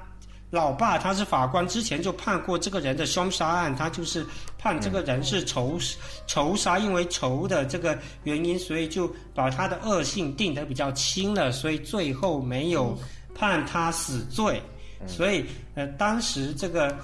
[0.50, 4.26] 老爸他是法官，之前就判过这个人的凶杀案，他就是
[4.58, 5.78] 判这个人是仇
[6.26, 12.98] 仇杀，因为仇的这个原因，所以就把他的恶性定得比较轻了，所以最后没有
[13.34, 14.60] 判他死罪。
[15.06, 16.94] 所以呃，当时这个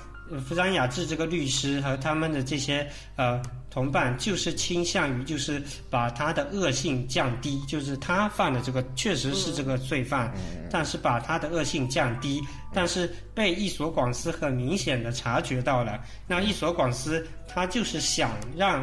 [0.47, 3.41] 福山雅治这个律师和他们的这些呃。
[3.69, 10.33] 同伴就是倾向于就是把他的恶性降低，就是他犯的这个确实是这个罪犯，
[10.71, 18.83] 但是把他的恶性降低，但是被一所广司很明显的察觉到了，那一所广司他就是想让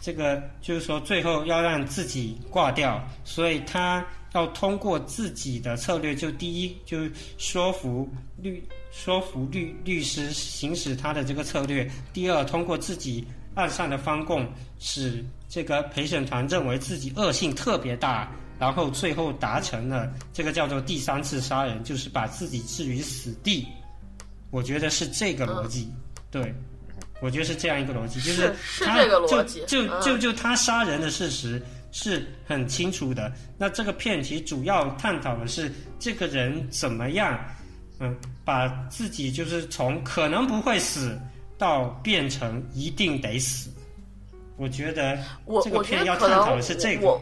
[0.00, 6.98] 这个就是说最后要让自己挂掉，所以他要通过自己的策略，就第一就
[7.38, 8.08] 说服
[8.40, 8.62] 律
[8.96, 13.26] 说服律律师行使他的这个策略，第二通过自己。
[13.56, 14.46] 案上的翻供
[14.78, 23.66] 使这个陪审团认为自己恶性特别大，然后最后达成了这个叫做第三次杀人，就是把自己置于死地。
[24.50, 25.90] 我觉得是这个逻辑，
[26.30, 26.54] 对，
[27.22, 28.54] 我觉得是这样一个逻辑，就是
[28.84, 31.58] 他就就就就他杀人的事实
[31.92, 33.32] 是很清楚的。
[33.56, 37.42] 那这个片题主要探讨的是这个人怎么样，
[37.98, 41.18] 嗯，把自己就是从可能不会死。
[41.58, 43.70] 到变成一定得死，
[44.58, 45.18] 我觉得
[45.64, 47.18] 这个片要探讨的是这个。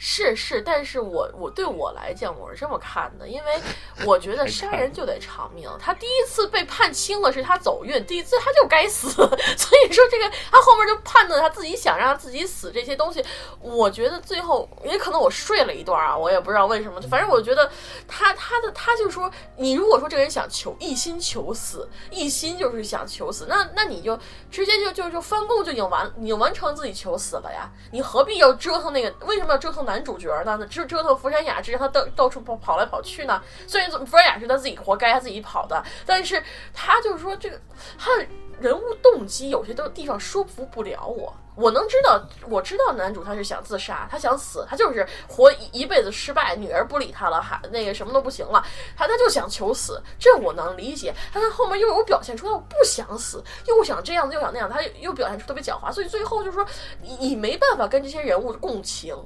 [0.00, 3.60] 是是，但是我我对我来讲，我是这么看的，因为
[4.06, 5.68] 我觉得杀人就得偿命。
[5.80, 9.08] 他第一次被判轻了，是他走运；第一次他就该死。
[9.58, 13.24] 所以说，这个他后面就判断他自己想让自己死这些东西，
[13.60, 17.00] 我觉得最后也可能我睡了一段啊，我也不知道为什么。
[17.10, 17.68] 反正我觉得
[18.06, 24.16] 他他的他就说，你如果说这个人想求一心求死，一心就是想求死，那那你就
[24.48, 27.68] 直接就就就翻供就已经完，你完成自己求死了呀？
[27.90, 29.12] 你何必要折腾那个？
[29.26, 29.87] 为什么要折腾？
[29.88, 30.58] 男主角呢？
[30.66, 33.42] 折折腾福山雅治，让他到到处跑跑来跑去呢？
[33.66, 36.42] 虽然福山雅治他自己活该，他自己跑的，但是
[36.74, 37.58] 他就是说这个
[37.98, 38.26] 他的
[38.60, 41.34] 人物动机有些都地方说服不了我。
[41.56, 48.64] 我能知道，我知道男主他是想自杀，他想死，他就是活一一辈子失败，女儿不理他了，还那个什么都不行了，
[48.96, 51.12] 他他就想求死，这我能理解。
[51.34, 56.64] 但他后面又有表现出他不想死，又想这样子，又想那样，他又表现出特别狡猾，所以最后就是说
[57.00, 59.16] 你没办法跟这些人物共情。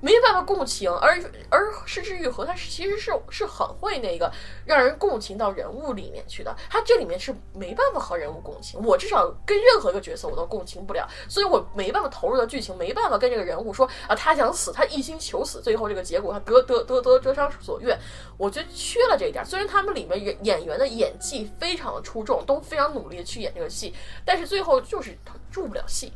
[0.00, 4.30] 没办法共情，而而失之愈合，他其实是是很会那个
[4.64, 6.54] 让人共情到人物里面去的。
[6.70, 17.98] 他这里面是没办法和人物共情，我至少跟任何一个角色我都共情不了，所以我没办法投入到剧情，没办法跟这个人物说啊，他想死，他一心求死，最后这个结果他得得得得得偿所愿，
[18.36, 19.44] 我觉得缺了这一点。
[19.44, 23.92] 虽然他们里面演演员的演技非常的出众，都非常努力的去演这个戏，
[24.24, 25.16] 但是最后就是
[25.50, 26.12] 入不了戏，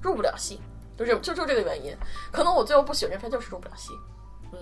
[0.00, 0.60] 入不了戏。
[1.00, 1.92] 就是就就这个原因。
[2.30, 3.90] 可能我最后不喜欢这片就是钟表戏
[4.52, 4.58] 嗯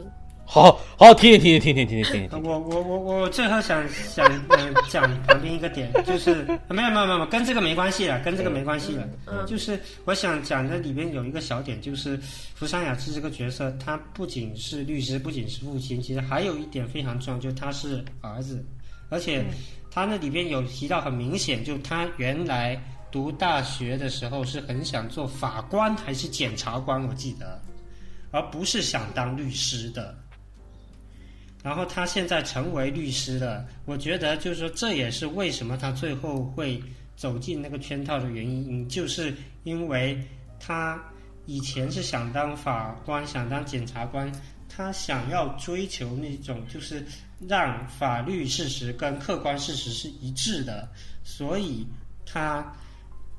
[0.50, 6.36] 好好停停停停停停停我我我我最后想想想讲旁边一个点就是
[6.68, 9.06] 没有没有没有跟这个没关系了跟这个没关系了
[9.46, 12.18] 就是我想讲的里边有一个小点就是
[12.54, 18.64] 福山雅治这个角色他不仅是律师不仅是父亲其实还有一点非常重要就是他是儿子。
[19.10, 19.44] 而且
[19.90, 22.80] 他那里边有提到很明显就他原来
[23.10, 27.60] 读大学的时候是很想做法官还是检察官，我记得，
[28.30, 30.16] 而不是想当律师的。
[31.62, 36.82] 然后他现在成为律师了，我觉得就是说这也是为什么他最后会
[37.16, 39.34] 走进那个圈套的原因，就是
[39.64, 40.22] 因为
[40.60, 41.02] 他
[41.46, 44.30] 以前是想当法官，想当检察官，
[44.68, 47.04] 他想要追求那种就是
[47.48, 50.88] 让法律事实跟客观事实是一致的，
[51.24, 51.84] 所以
[52.24, 52.72] 他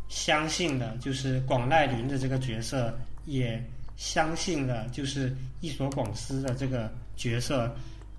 [0.10, 2.94] 相信了就是广濑铃的这个角色，
[3.26, 3.64] 也
[3.96, 7.74] 相信了就是伊所广司的这个角色。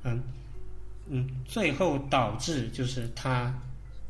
[0.04, 0.22] 嗯，
[1.08, 3.52] 嗯，最后导致就是他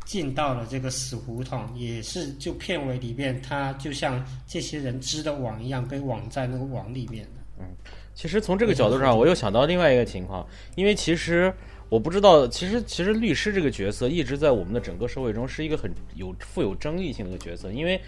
[0.04, 7.40] 进到了这个死胡同，也是就片尾里面，他就像这些人织的网一样，被网在那个网里面的。
[7.58, 7.66] 嗯，
[8.14, 11.52] 其实从这个角度上，我又想到另外一个情况，因为其实
[11.90, 18.00] 我不知道，其实其实律师这个角色一直在我们的整个社会中是一个很有富有争议性的一个角色，因为。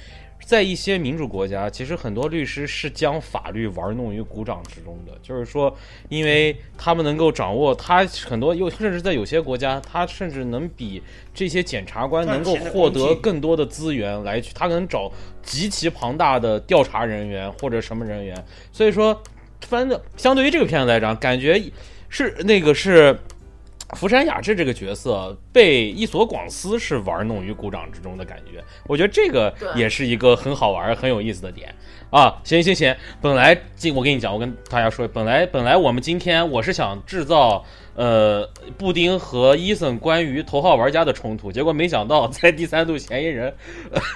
[0.44, 5.16] 在一些民主国家，其实很多律师是将法律玩弄于股掌之中的。
[5.22, 5.72] 就是说，
[6.08, 11.00] 因为他们能够掌握，他很多又甚至在有些国家，他甚至能比
[11.32, 15.12] 这些检察官能够获得更多的资源来去，他能找
[15.44, 18.44] 极其庞大的调查人员或者什么人员。
[18.72, 19.22] 所以说，
[19.60, 21.62] 反正相对于这个片子来讲，感觉
[22.08, 23.16] 是那个是。
[23.92, 31.74] 福山雅治这个角色被伊索广司是玩弄于股掌之中的感觉，我觉得这个也是一个很好玩、很有意思的点
[32.12, 32.38] 啊！
[32.44, 37.64] 行行行，本来今我跟你讲，我跟大家说，本来本来我们今天我是想制造。
[37.94, 38.48] 呃，
[38.78, 43.54] 布丁和伊森关于头号玩家的冲突，结果没想到在第三度嫌疑人，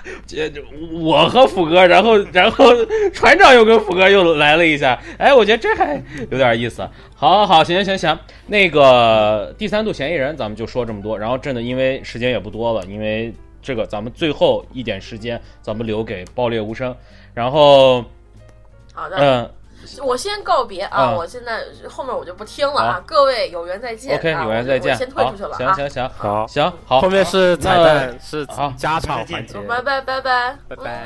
[0.98, 2.64] 我和福哥，然后然后
[3.12, 6.88] 船长又跟福哥又来了一下，哎，我觉得这还有点意思。
[7.14, 13.30] 好，好，好，行行行，那个第三度嫌疑人咱们就说这么多，然后真的因为时间也不多了，因为
[13.60, 16.96] 这个咱们最后一点时间咱们留给爆裂无声，
[17.36, 18.02] 然后，
[18.94, 19.50] 好的，嗯。
[20.02, 21.12] 我先告别啊！
[21.16, 23.02] 我现在后面我就不听了啊！
[23.06, 24.18] 各位有缘再见。
[24.18, 24.96] OK，有缘再见。
[24.96, 25.56] 先退出去了。
[25.56, 27.00] 行行行，好，行好。
[27.00, 29.60] 后面是彩蛋，是好加场环节。
[29.60, 31.04] 拜拜拜拜拜拜。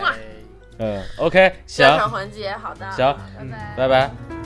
[0.78, 1.86] 嗯，OK，行。
[1.86, 2.90] 加场环节，好的。
[2.92, 4.39] 行，拜拜拜拜。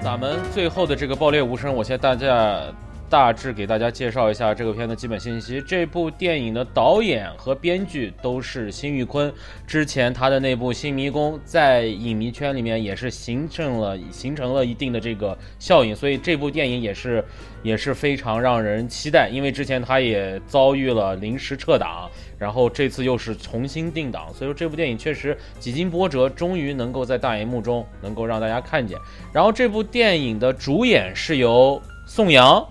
[0.00, 2.62] 咱们最后的这个爆裂无声，我先大家。
[3.10, 5.62] 大致给大家介绍一下这个片的基本信息。
[5.66, 9.32] 这部电影的导演和编剧都是辛玉坤，
[9.66, 17.24] 之前他的那部《新迷宫》在影迷圈里面也是形成了形成了一定的这个效应，所以这部电影也是
[17.64, 19.30] 也是非常让人期待。
[19.32, 28.96] 因为之前他也遭遇了临时撤档，然后这次又是重新定档，所以说这部电影确实几经波折，终于能够在大荧幕中能够让大家看见。
[29.32, 32.66] 然后这部电影的主演是由宋阳。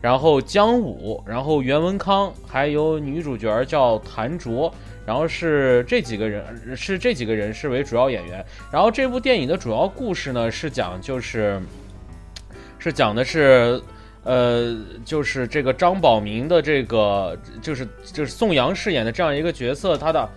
[0.00, 4.70] 然后姜武，然后袁文康，还有女主角叫谭卓，
[5.06, 8.44] 然后是这几个人，是这几个人是为主要演员。
[8.70, 11.58] 然后这部电影的主要故事呢，是讲就是，
[12.78, 13.80] 是讲的是，
[14.24, 20.28] 呃，就是这个张宝明的这个，就是就是宋阳饰演的这样一个角色，他的。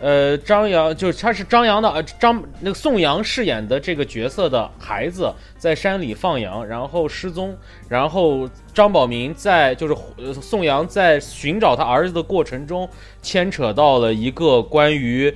[0.00, 7.56] 呃，张扬就是他是张扬的呃张那个宋阳饰演的这个角色的孩子在山里放羊，然后失踪，
[7.88, 12.88] 然后张宝明在就是宋阳在寻找他儿子的过程中
[13.22, 15.34] 牵扯到了一个关于。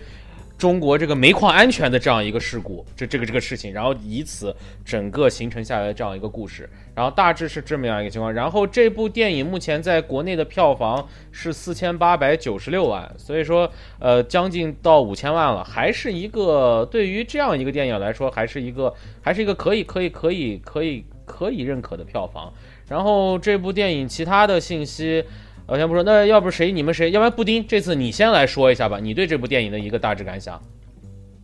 [0.62, 4.54] 中国这个煤矿安全的这样一个事故，这这个这个事情，然后以此
[4.84, 8.32] 整个形成下来的这样一个故事，然后大致是这么样一个情况。
[8.32, 22.52] 然后这部电影目前在国内的票房是四千八百九十六万，所以说呃将近到五千万了，还是一个对于这样一个电影来说，还是一个还是一个可以可以可以可以可以认可的票房。
[22.86, 25.24] 然后这部电影其他的信息。
[25.66, 26.72] 我先不说，那要不谁？
[26.72, 27.10] 你们谁？
[27.12, 30.60] 要不然布丁，这次你先来说一下吧，你对这部电影的一个大致感想。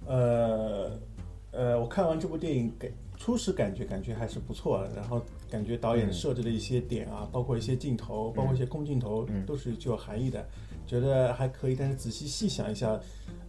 [0.06, 0.90] 呃，
[1.52, 10.44] 呃，我看完这部电影，给初始感觉感觉还是不错，然后感觉导演设置的一些点啊，包括一些镜头，包括一些空镜头，都是具有含义的，
[10.86, 11.76] 觉得还可以。
[11.76, 12.98] 但是仔细细想一下，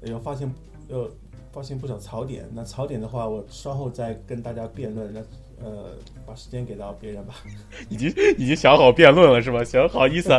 [0.03, 0.53] 要发现
[0.88, 1.09] 要
[1.51, 2.47] 发现不少槽点。
[2.53, 5.11] 那槽点的话，我稍后再跟大家辩论。
[5.13, 5.22] 那。
[5.62, 5.91] 呃，
[6.26, 7.36] 把时间给到别人吧。
[7.89, 9.64] 已经已经想好辩论了是吧？
[9.64, 10.32] 行，好意思。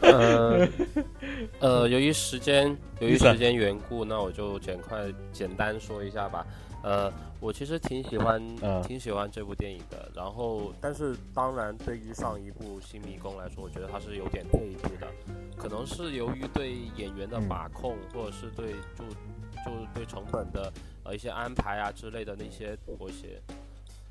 [0.00, 0.66] 呃
[1.60, 6.46] 呃，由于时间由于时间缘故，那我就简快简单说一下吧。
[6.82, 8.40] 呃，我其实挺喜欢
[8.86, 10.08] 挺喜欢这部电影的。
[10.14, 15.08] 然后，但是当然，对于上一部《新迷宫》来说，我觉得它是有点退一步的。
[15.56, 19.04] 可能是由于对演员的把控，或者是对就
[19.64, 20.72] 就对成本的。
[21.08, 23.40] 呃，一些安排啊之类的那些妥协，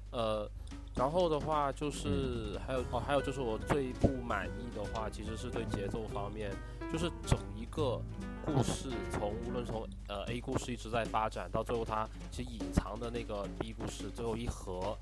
[0.09, 0.49] 呃，
[0.95, 6.51] 然后的话就是还有哦，还有就是我最不满意的话，其实是对节奏方面，
[6.91, 8.01] 就是整一个
[8.43, 14.97] 故事从无论从呃 A 故事一直在发展到最后，它其实隐藏的那个 B 故事最后一盒，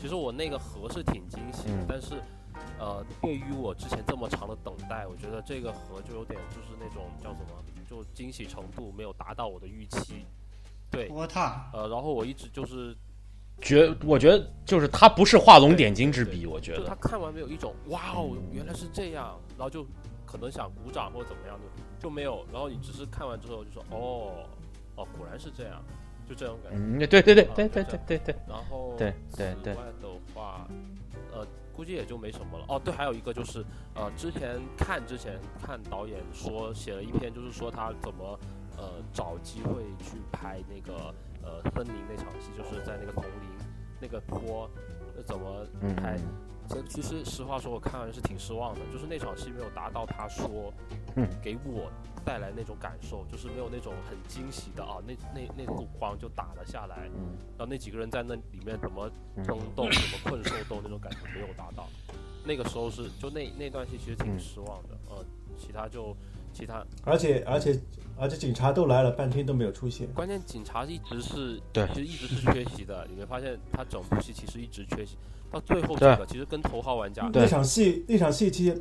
[0.00, 2.20] 其实我那个盒是挺惊喜的，但是
[2.80, 10.26] 呃，对于我之前这么长的等待，我觉得这个盒就有点就是那种叫什么，就惊喜程度没有达到我的预期。
[10.90, 11.08] 对，
[11.72, 12.96] 呃，然后我一直就是。
[13.62, 16.84] 觉，我觉得就是他不是画龙点睛之笔，我觉得。
[16.84, 19.82] 他看完没有一种哇哦，原来是这样，然后就
[20.26, 21.64] 可能想鼓掌或者怎么样的，
[21.98, 22.44] 就没有。
[22.52, 24.44] 然后你只是看完之后就说哦
[24.96, 25.82] 哦，果然是这样，
[26.28, 26.78] 就这种感觉。
[26.78, 28.36] 嗯，对对对对对对对对。
[28.46, 29.72] 然后对对对。
[29.72, 30.68] 外的话，
[31.32, 32.66] 呃，估计也就没什么了。
[32.68, 33.64] 哦，对，还有一个就是
[33.94, 38.38] 呃，之前看之前看导演说写了一篇，就是说他怎么
[38.76, 41.14] 呃找机会去拍那个。
[41.46, 43.48] 呃，森林那场戏就是在那个丛林，
[44.00, 44.68] 那个坡，
[45.24, 45.64] 怎么
[45.96, 46.18] 拍？
[46.68, 50.74] 这其实实话说，我看完是挺失望的，就是那场戏没有达到他说
[51.40, 51.88] 给我
[52.24, 57.04] 带来那种感受，就是没有那种很惊喜的啊，那那那束光就打了下来，
[57.56, 59.08] 然后那几个人在那里面怎么
[59.44, 61.86] 争斗， 怎么困兽斗那种感觉没有达到。
[62.44, 65.24] 那个时候是就那那段戏其实挺失望的，呃，
[65.56, 66.16] 其他就。
[66.56, 67.78] 其他，而且而且
[68.18, 70.06] 而且警察都来了，半天都没有出现。
[70.14, 73.06] 关键警察一直是对，其实一直是缺席的。
[73.10, 75.18] 你没发现他整部戏其实一直缺席，
[75.50, 78.80] 到最后这个其实跟头号玩家那场戏那场戏其实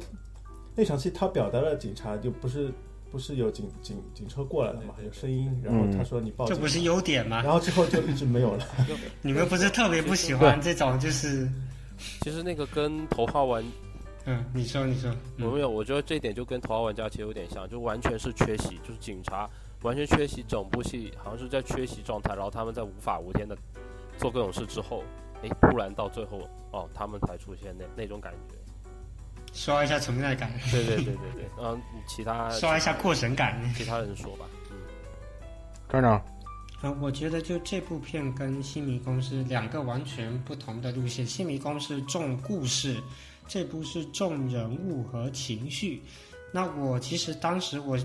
[0.73, 2.71] 那场戏他表达了警察就不是
[3.11, 7.41] 不是有警警警车过来了嘛，有声音，然后他说你报警这不是优点吗？
[7.43, 8.65] 然后之后就一直没有了。
[9.21, 11.49] 你们不是特别不喜欢这种就是？
[12.21, 13.63] 其实那个跟头号玩。
[14.27, 19.47] 嗯，你说你说，我没有，我觉得这一点就跟《头号玩家》其实有点像，就完全是缺席，就是警察
[19.83, 23.55] 完全缺席，整部戏好像是在缺席状态，然后他们在无法无天的
[24.17, 25.03] 做各种事之后，
[25.43, 28.55] 哎，突然到最后，哦，他们才出现那那种感觉，
[29.53, 34.77] 刷一下存在感，对对对对对，嗯，其他刷一下过审感，其他人说吧，嗯，
[35.87, 36.19] 站长，
[36.81, 42.99] 嗯，我觉得就这部片跟《新迷宫》是两个完全不同的路线，《新迷宫》是重故事。
[43.47, 46.01] 这部是重人物和情绪，
[46.51, 47.97] 那我其实当时我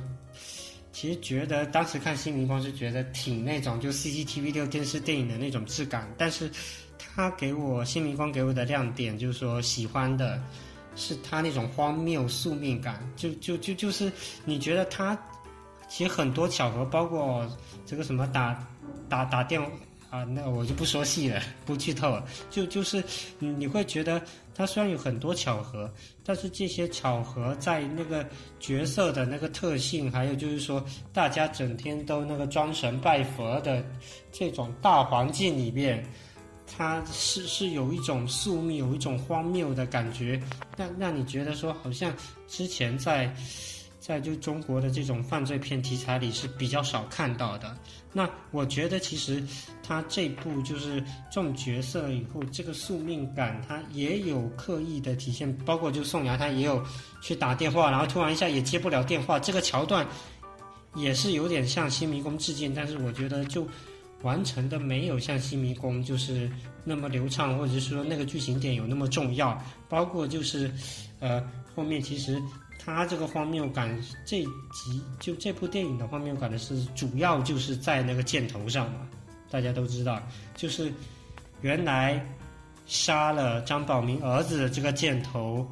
[0.92, 6.50] 其实觉得当时看《新民光》是觉得挺那种就 CCTV 六电视电影的那种质感，但是
[6.98, 10.42] 他给我《新民光》给我的亮点就是说喜欢的
[10.96, 14.12] 是他那种荒谬宿命感，就就就就是
[14.44, 15.16] 你觉得他
[15.88, 17.48] 其实很多巧合，包括
[17.86, 18.66] 这个什么打
[19.08, 19.60] 打打电
[20.10, 23.02] 啊，那我就不说细了，不剧透了，就就是
[23.38, 24.20] 你会觉得。
[24.52, 25.90] 它虽然有很多巧合，
[26.22, 28.26] 但是这些巧合在那个
[28.58, 30.84] 角色的那个特性，还有就是说
[31.14, 33.82] 大家整天都那个装神拜佛的
[34.30, 36.04] 这种大环境里面，
[36.66, 40.38] 它是是有一种宿命，有一种荒谬的感觉，
[40.76, 42.12] 让让你觉得说好像
[42.46, 43.34] 之前在。
[44.00, 47.76] 在就中国的这种犯罪片题材里是比较少看到的。
[48.12, 49.40] 那我觉得其实
[49.84, 51.00] 他这部就是
[51.30, 55.56] 这种角色以后这个宿命感，他也有刻意的体现。
[55.58, 56.84] 包括就宋阳他也有
[57.20, 60.04] 去打电话，然后突然一下也接不了电话，这个桥段
[60.96, 62.74] 也是有点向新迷宫致敬。
[62.74, 63.64] 但是我觉得就
[64.22, 66.50] 完成的没有像新迷宫就是
[66.84, 69.56] 那么流畅，或者是说那个剧情点有那么重要。
[69.88, 70.68] 包括就是
[71.20, 71.40] 呃
[71.76, 72.42] 后面其实。
[72.82, 79.06] 他这个荒谬感，这集就这部电影的荒谬感的是主要就是在那个箭头上嘛，
[79.50, 80.18] 大家都知道，
[80.56, 80.90] 就是
[81.60, 82.24] 原来
[82.86, 85.70] 杀了张宝明儿子的这个箭头，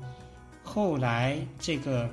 [0.62, 2.10] 后来这个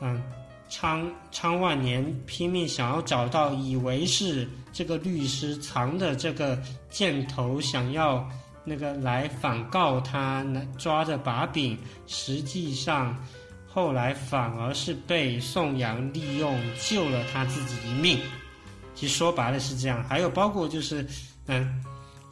[0.00, 0.22] 嗯
[0.70, 8.26] 昌昌万年拼命想要找到，以为是这个律师藏的这个箭头，想要
[8.64, 10.46] 那个来反告他，
[10.78, 11.76] 抓着把柄，
[12.06, 13.14] 实际上。
[13.72, 18.18] 后来反而是被宋阳利用救了他自己一命，
[18.96, 20.02] 其实说白了是这样。
[20.08, 21.06] 还有包括就是，
[21.46, 21.80] 嗯，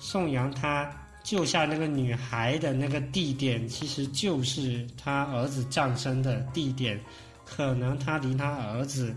[0.01, 0.91] 宋阳他
[1.22, 7.01] 救下那个女孩的那个地点，其实就是他儿子葬身的地点，
[7.45, 9.14] 可能他离他儿子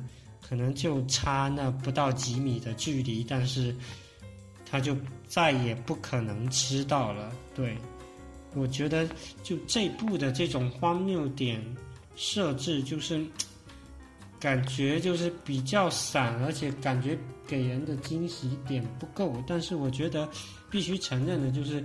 [0.47, 3.75] 可能就差那不到几米的距离，但是
[4.69, 4.95] 他就
[5.25, 7.31] 再也不可能知道了。
[7.55, 7.75] 对，
[8.53, 9.09] 我觉得
[9.41, 11.59] 就这部的这种荒谬点。
[12.15, 13.23] 设置就是
[14.39, 19.35] 感觉就是比较散，而且感觉给人的惊喜点不够。
[19.47, 20.27] 但是我觉得
[20.69, 21.83] 必须承认的就是，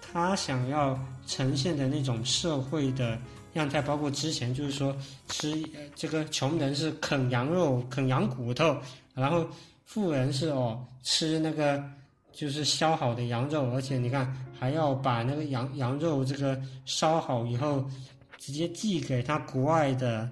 [0.00, 3.18] 他想要呈现的那种社会的
[3.54, 4.96] 样态，包括之前就是说
[5.28, 5.62] 吃
[5.94, 8.76] 这个穷人是啃羊肉、啃羊骨头，
[9.14, 9.46] 然后
[9.84, 11.82] 富人是哦吃那个
[12.32, 17.88] 就是削好的羊肉，而且你看还要把那个羊羊肉这个烧好以后，
[18.44, 20.30] 直接寄给他国外的，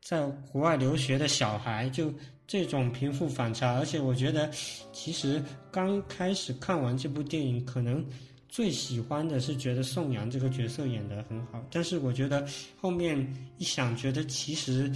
[0.00, 2.10] 在国外留学的小孩，就
[2.46, 3.74] 这种贫富反差。
[3.78, 4.50] 而且我觉得，
[4.94, 8.02] 其实刚开始看完这部电影，可能
[8.48, 12.48] 最喜欢的是觉得宋阳这个角色演得很好，但是我觉得
[12.80, 13.14] 后面
[13.58, 14.90] 一想，觉得其实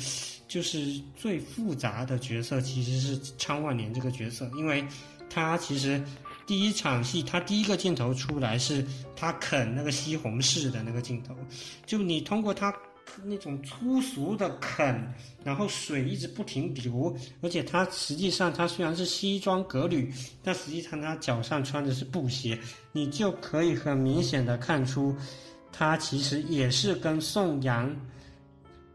[0.49, 4.83] 就是最复杂的角色其实是昌万年这个角色，因为
[5.29, 6.03] 他其实。
[6.49, 8.83] 第一场戏，他第一个镜头出来是
[9.15, 11.37] 他啃那个西红柿的那个镜头，
[11.85, 12.75] 就你通过他
[13.23, 15.13] 那种粗俗的啃，
[15.45, 20.11] 然后水一直不停流，而且他实际上他虽然是西装革履，
[20.43, 22.59] 但实际上他脚上穿的是布鞋，
[22.93, 25.15] 你就可以很明显的看出，
[25.71, 27.95] 他其实也是跟宋阳，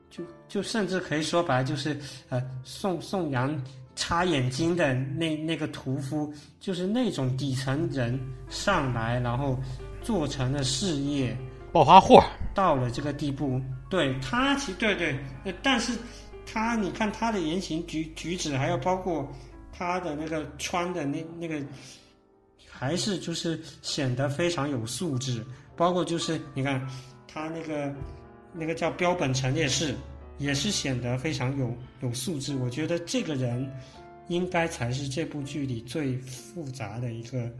[0.09, 1.95] 就就甚至可以说白就是
[2.29, 3.63] 呃宋宋阳。
[4.03, 9.57] 擦眼睛的那那个屠夫，就是那种底层人上来，然后
[10.01, 11.37] 做成了事业，
[11.71, 12.19] 暴发户
[12.53, 13.61] 到了这个地步。
[13.89, 15.17] 对他，其对对，
[15.61, 15.97] 但是
[16.45, 19.25] 他你看他的言行举举止，还有包括
[19.71, 21.65] 他的那个穿的那那个，
[22.69, 25.41] 还是就是显得非常有素质。
[25.77, 26.85] 包括就是你看
[27.25, 27.95] 他那个
[28.51, 29.95] 那个叫标本陈列室。
[30.37, 32.55] 也是显得非常有有素质。
[32.55, 33.69] 我觉得这个人
[34.27, 37.51] 应该才是这部剧里最复杂的一个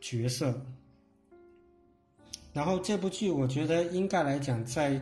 [0.00, 0.64] 角色。
[2.52, 5.00] 然后这部剧，我觉得应该来讲，在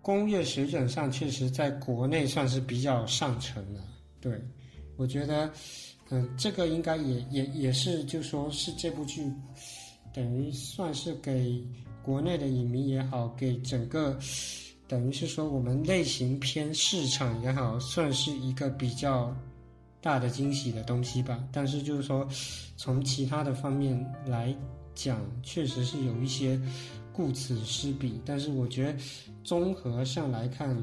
[0.00, 3.80] 工业水准上，确实在国内算是比较上乘的。
[4.20, 4.40] 对，
[4.96, 5.50] 我觉得，
[6.10, 9.22] 嗯，这个应该也也也是，就说是这部剧
[10.14, 11.64] 等于算是给
[12.02, 14.18] 国内的影迷也好，给整个。
[14.88, 19.36] 等于是说，我们类型片市场也好，算是一个比较
[20.00, 21.38] 大的惊喜的东西吧。
[21.52, 22.26] 但是就是说，
[22.78, 24.56] 从其他的方面来
[24.94, 26.58] 讲，确实是有一些
[27.12, 28.18] 顾此失彼。
[28.24, 28.98] 但是我觉得
[29.44, 30.74] 综合上来看，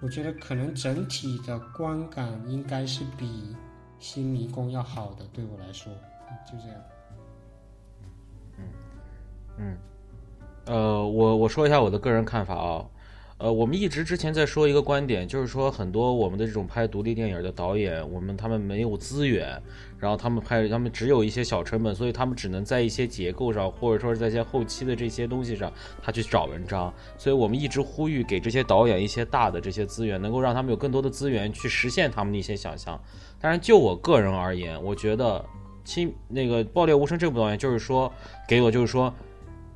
[0.00, 3.26] 我觉得可能整体的观感应该是比
[3.98, 5.26] 《新迷宫》要好的。
[5.32, 5.92] 对我来说，
[6.46, 6.76] 就这样。
[8.56, 8.64] 嗯
[9.58, 9.78] 嗯，
[10.66, 12.86] 呃，我我说一下我的个人看法啊。
[13.38, 19.60] 呃，我们一直之前在说一个观点，就是说很多我们的这种拍独立电影的导演，我们他们没有资源，
[19.98, 25.70] 然后他们拍他们只有一些小成本，所以他们只能在一些结构上，或者说是在一些后期的这些东西上，
[26.00, 26.90] 他去找文章。
[27.18, 32.98] 所以我们一直呼吁给这些导演一些大的这些资源，能够让他们有更多的资源去实现他们的一些想象。
[33.38, 35.44] 但是就我个人而言，我觉得
[35.84, 38.10] 亲那个《爆裂无声》这部导演就是说
[38.48, 39.12] 给我就是说。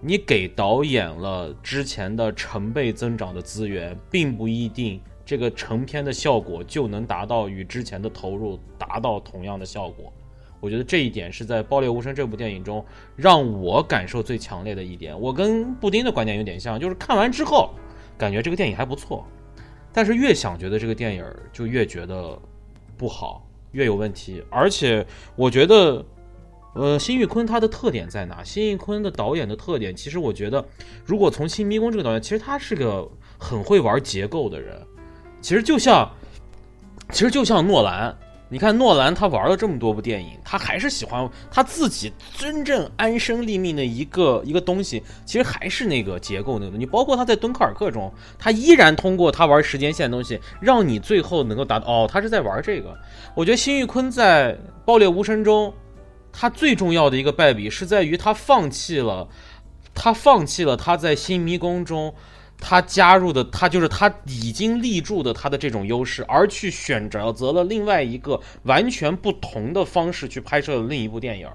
[0.03, 10.11] 你给导演了之前的成倍增长的资源，并不一定这个成片的效果就能达到与之前的投入达到同样的效果。
[10.59, 12.82] 我觉得这一点是在《爆裂无声》这部电影中
[13.14, 15.18] 让我感受最强烈的一点。
[15.18, 17.70] 我跟布丁的观点有点像，就是看完之后
[18.16, 19.26] 感觉这个电影还不错，
[19.92, 22.40] 但是越想觉得这个电影就越觉得
[22.96, 24.42] 不好，越有问题。
[24.48, 26.03] 而且我觉得。
[26.73, 28.45] 呃，辛玉坤他的特点在哪？
[28.45, 30.64] 辛玉坤的导演的特点，其实我觉得，
[31.05, 33.09] 如果从《新迷宫》这个导演，其实他是个
[33.39, 34.81] 很会玩结构的人。
[35.41, 36.09] 其实就像，
[37.11, 38.16] 其实就像诺兰，
[38.49, 46.79] 你看诺兰他玩了这么多部电影，他还是喜欢他自己真正安身立命的一个一个东西，其实还是那个结构那个。
[46.79, 52.97] 你包括他在《敦刻尔克》中，他依然通过他玩时间线的东西，让你最后能够达到哦，他是在玩这个。
[53.35, 54.55] 我觉得辛玉坤在
[54.85, 55.75] 《爆裂无声》中。
[56.33, 59.28] 他最重要的一个败笔是在于他放弃了，
[59.95, 62.14] 他放弃了他在新迷宫中，
[62.59, 71.49] 他加入的他就是他已经立住的他的这种优势，而去选择择了另外一个完全不同的方式去拍摄了另一部电影，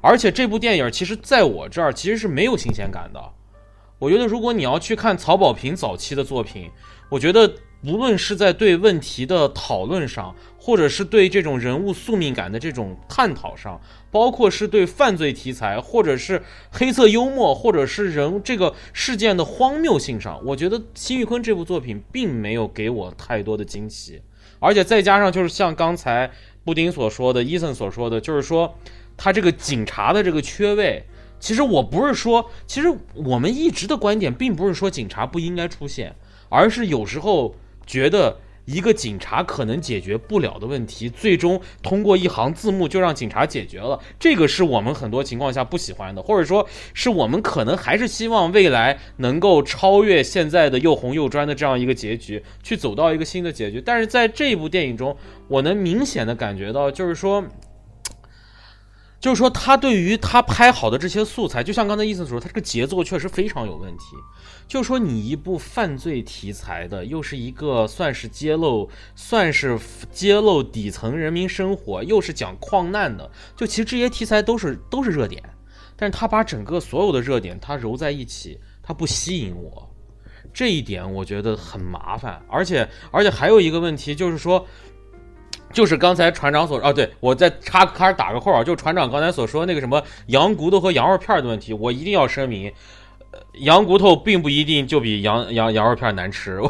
[0.00, 3.20] 而且这部电影其实在我这儿其实是没有新鲜感的。
[3.98, 6.70] 我觉得如果你要去看曹保平早期的作品，
[7.08, 7.52] 我觉得
[7.84, 24.20] 无论是在对问题的讨论上，或者是对这种人物宿命感的这种探讨上，包括是对犯罪题材，或者是黑色幽默，或者是人这个事件的荒谬性上，我觉得辛玉坤这部作品并没有给我太多的惊喜，
[24.58, 26.28] 而且再加上就是像刚才
[26.64, 28.74] 布丁所说的，伊森所说的，就是说
[29.16, 31.04] 他这个警察的这个缺位，
[31.38, 36.16] 其实我不是说，其实我们一直的观点并不是说警察不应该出现，
[36.48, 37.54] 而是有时候
[37.86, 38.36] 觉得。
[38.66, 43.96] 一个警察可能解决不了的问题，最终通过一行字幕就让警察解决了。
[44.18, 53.80] 这个是我们很多情况下不喜欢的，或者说是我们可能还是希望未来能够超越现在的又红又专的这样一个结局，去走到一个新的结局。
[53.80, 55.16] 但是在这一部电影中，
[55.46, 57.44] 我能明显的感觉到，就是说。
[59.26, 64.14] 就是说他对于他拍好的这些素材，就像刚才意思说，他这个节奏确实非常有问题。
[64.68, 69.76] 就是说你一部犯罪题材的，又是一个算是揭露，算是
[70.12, 75.42] 揭露底层人民生活，又是讲矿难的，就其实这些题材都是都是热点，
[75.96, 79.90] 但是他把整个所有的热点他揉在一起，他不吸引我，
[80.54, 82.40] 这一点我觉得很麻烦。
[82.48, 84.64] 而且而且还有一个问题就是说。
[85.76, 92.72] 就是刚才船长所啊，对我再插开始打个括号，就船长刚才所说那个什么羊骨头和羊肉片的问题，我一定要声明，
[93.54, 96.60] 羊骨头并不一定就比羊羊羊肉片难吃。
[96.62, 96.68] 我。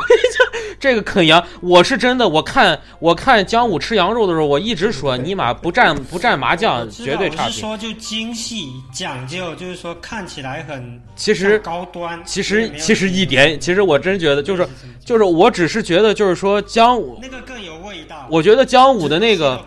[0.79, 2.29] 这个啃羊，我是真的。
[2.29, 7.53] 我看我看姜武吃羊肉的时候，我一直说尼玛不蘸不蘸麻酱绝对差评。
[7.53, 12.23] 是说就精细讲究，就是说看起来很其实高端。
[12.27, 14.69] 其实其实一点，其实我真觉得就是
[15.03, 18.27] 就是我只是觉得就是说姜武那个更有味道。
[18.31, 19.59] 我觉得姜武的那个，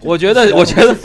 [0.00, 0.96] 我觉得我觉得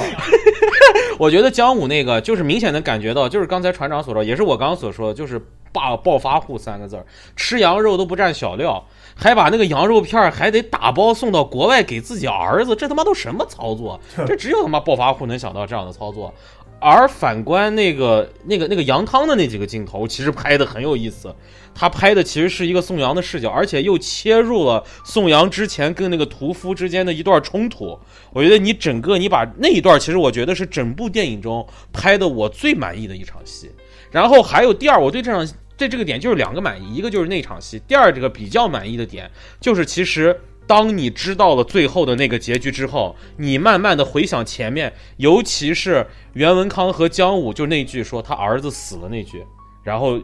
[1.19, 5.39] 我觉得姜武那个就是明显能感觉到，就是刚才船长所说，也是我刚刚所说的，就是
[5.73, 7.05] 霸暴发户三个字儿，
[7.35, 8.83] 吃羊肉都不蘸小料。
[9.21, 13.99] 还把那个羊肉片还得打包送到国外给自己儿子，这他妈都什么操作？
[14.25, 16.33] 这只有他妈暴发户能想到这样的操作。
[16.79, 21.33] 而反观那个那个那个羊汤的那几个镜头，其实拍的很有意思。
[21.75, 27.97] 他拍的其实是一个宋阳的视角，而且又切入了宋阳之前跟那个屠夫之间的一段冲突。
[28.33, 33.71] 我觉得你整个你把那一段，其实我觉得是整部电影中拍的我最满意的一场戏。
[34.11, 35.47] 然后还有第二，我对这场。
[35.79, 40.37] 对这个点就是两个满意，一个就是那场戏，第二这个比较满意的点就是，其实
[40.69, 49.43] 当你知道了最后的那个结局之后，你慢慢的回想前面，尤其是袁文康和姜武就那句说他儿子死了那句，
[49.81, 50.19] 然后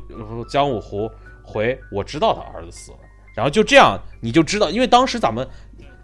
[0.47, 1.09] 姜武湖
[1.41, 2.97] 回我知道他儿子死了，
[3.33, 5.47] 然后就这样你就知道，因为当时咱们。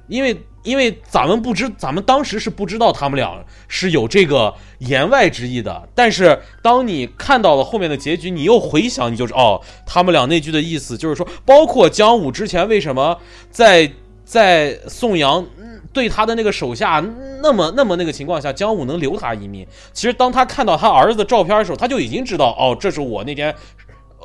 [0.07, 5.87] 因为，因为咱们不知，咱们当时是不知道他们俩是有这个言外之意的。
[5.95, 13.17] 但是，当你看到了后面的结局，你又回想，你就是哦，他们俩那句的意思就是说，包括姜武之前为什么
[13.49, 13.89] 在
[14.31, 15.45] 在宋阳
[15.91, 17.03] 对他的那个手下
[17.43, 19.67] 那么那么那个情况下，姜武能留他一命。
[19.91, 23.53] 其实，当他看到他儿子的照片的时候，他就已经知道哦，这是我那天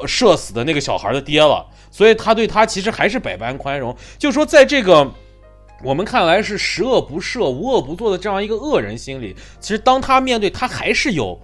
[0.07, 1.67] 射死的那个小孩的爹了。
[1.91, 3.93] 所以，他对他其实还是百般宽容。
[4.17, 5.11] 就说在这个。
[5.85, 11.39] 我们看来是十恶不赦、无恶不作的这样一个恶人心里，其实当他面对他还是有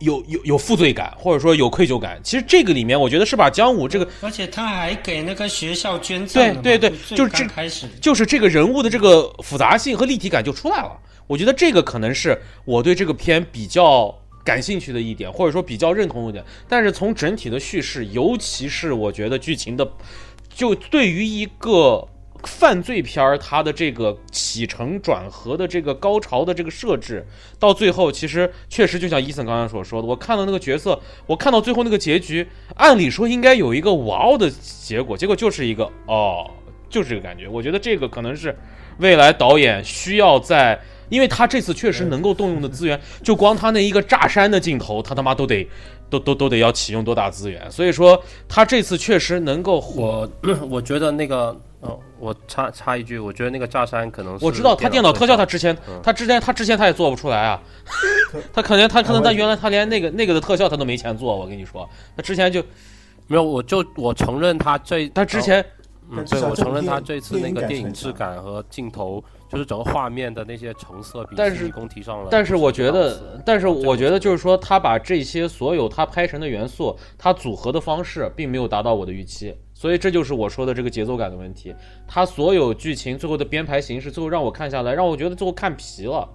[0.00, 2.20] 有有有负罪感，或者说有愧疚感。
[2.22, 10.92] 其实这个里面，我觉得是把姜武这个，而且他还给那个学校捐赠，对对对，就是这开始，就是这个人物的这个复杂性和立体感就出来了。
[11.26, 16.44] 我觉得这个可能是我对这个片比较感兴趣的一点，或者说比较认同一点。
[16.68, 19.88] 但是从整体的叙事，尤其是我觉得剧情的，
[20.54, 22.06] 就对于一个。
[22.44, 27.26] 犯罪片儿，它的这个起承转合的这个高潮的这个设置，
[27.58, 36.50] 到最后其实确实就像伊森刚刚所说的，我看到那个角色，我看到最后那个结局，按理说应该有一个哇哦的结果，结果就是一个哦，
[36.88, 37.48] 就是这个感觉。
[37.48, 38.56] 我觉得这个可能是
[38.98, 45.68] 未来导演需要在，因为他这次确实能够动用的资源，就光他那一个炸山的镜头，他他妈都得。
[46.10, 49.80] 都都都得要启用多大资源，所以说他这次确实能够。
[49.80, 50.28] 火
[50.68, 57.62] 我觉得那个，哦，我插插一句，我觉得那个炸山可能我知道他电脑特效，他之前他之前他之前他也做不出来啊，
[58.52, 62.62] 他可能他可能他原来他连那个那个的特效他都没钱做，我跟你说，他之前就
[63.26, 65.64] 没有，我就我承认他这他之前，
[66.10, 69.22] 嗯，对我承认他这次那个电影质感和镜头。
[69.50, 72.28] 就是整个画面的那些成色比但是提上了。
[72.30, 81.74] 但是我觉得，但是我觉得就是说，他把这些所有他拍成的元素，他组合的方式，并没有达到我的预期，所以这就是我说的这个节奏感的问题。
[82.06, 86.28] 他所有剧情最后的编排形式，最后让我看下来，让我觉得最后看皮了。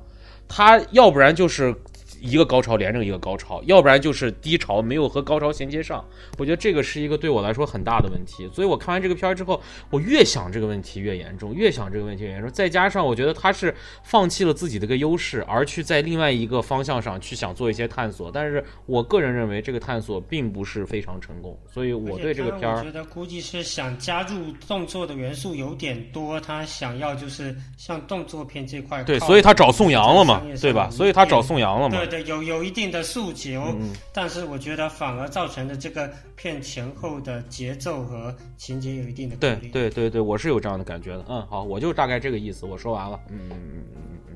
[0.47, 1.75] 他要不然就是。
[2.21, 6.03] 一个高潮连着一个高潮，要不然就是低潮没有和高潮衔接上。
[6.37, 8.49] 我觉得这个是一个对我来说很大的问题。
[8.53, 12.49] 所以我看完这个片儿之后，我越想这个问题越严重，越想这个问题越严重。
[12.51, 18.31] 再加上我觉得他是放弃了自己的个优势，而去在另外一个方向上去想做一些探索。
[18.31, 21.57] 但是我个人认为这个探索并不是非常成功。
[21.71, 30.89] 所以我对这个片儿，我觉得估计是想加入动作的元素有点多，他想要就是像动作片这块，对，所以他找宋阳了嘛，对吧？
[30.89, 31.97] 所以他找宋阳了嘛。
[31.97, 33.75] 对对，有有一定的诉求，
[34.13, 41.25] 但是我觉得反而造成的这个片前后的节奏和情节有一定的对对对对，我是有这样的感觉的。
[41.27, 43.19] 嗯，好，我就大概这个意思，我说完了。
[43.29, 44.35] 嗯嗯嗯嗯嗯，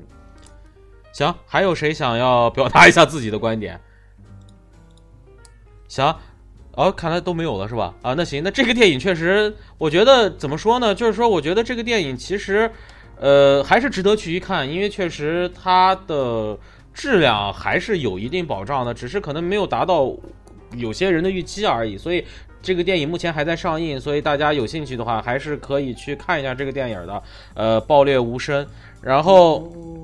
[1.12, 3.80] 行，还有谁想要表达一下自己的观点？
[5.88, 6.14] 行，
[6.72, 7.94] 哦，看来都没有了是吧？
[8.02, 10.94] 啊，那行，那这个电影确实，我觉得怎么说呢？
[10.94, 12.70] 就是说，我觉得这个电影其实，
[13.16, 16.58] 呃，还是值得去一看，因为确实它的。
[17.00, 20.14] 质量还是有一定保障的，只是可能没有达到
[20.76, 21.96] 有些人的预期而已。
[21.96, 22.22] 所以
[22.60, 27.22] 这个电影目前还在上映，所以大家有兴趣的话，还是可以去看一下这个电影的。
[27.54, 28.66] 呃，爆裂无声。
[29.00, 29.60] 然后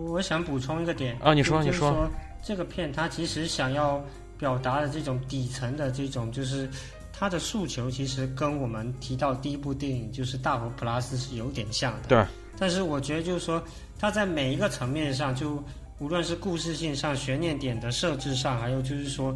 [0.08, 2.10] 我想补充一个点啊，你说你说，
[2.42, 4.02] 这个片它其实想要
[4.38, 6.66] 表达的这种底层的这种，就是
[7.12, 12.08] 它的诉求，其实跟我们提到第一部电影就是《大佛普拉斯》是有点像的。
[12.08, 12.24] 对。
[12.58, 13.62] 但是我觉得就是说，
[13.98, 15.62] 它在每一个层面上，就
[15.98, 19.34] 无论是故事性上、悬念点的设置上，还有就是说，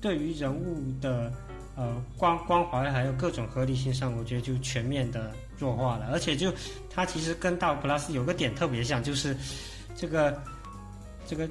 [0.00, 1.32] 对于人物的
[1.74, 6.08] 呃关关怀，还有各种合理性上，我觉得就全面的弱化了。
[6.12, 6.52] 而且就
[6.90, 9.36] 它其实跟大 plus 有个点特别像，就是
[9.96, 10.42] 这个
[11.26, 11.48] 这个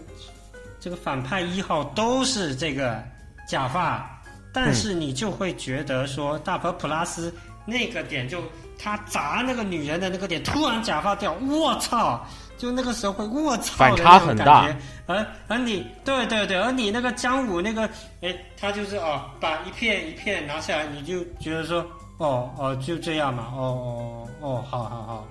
[0.80, 3.04] 这个反派一号都是这个
[3.48, 4.22] 假发，
[4.54, 7.34] 但是你就会觉得说大佛普拉斯
[7.66, 8.42] 那个点就。
[8.84, 12.26] 他砸那个女人的那个点，突然假发掉，我操！
[12.62, 14.72] 就那个时候会我操反差很大。
[15.08, 17.90] 而而你，对对对，而你那个姜武那个，
[18.22, 21.84] 哎，他就是哦，把一片一片拿下来，你就觉得说，
[22.20, 25.28] 哦哦，就这样嘛，哦哦哦，好好好。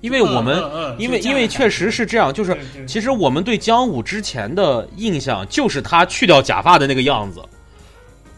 [0.00, 0.62] 因为我们，
[0.96, 7.42] 因为因为确实是这样，就是其实我们对姜武之前的印象就是他去掉假发的那个样子。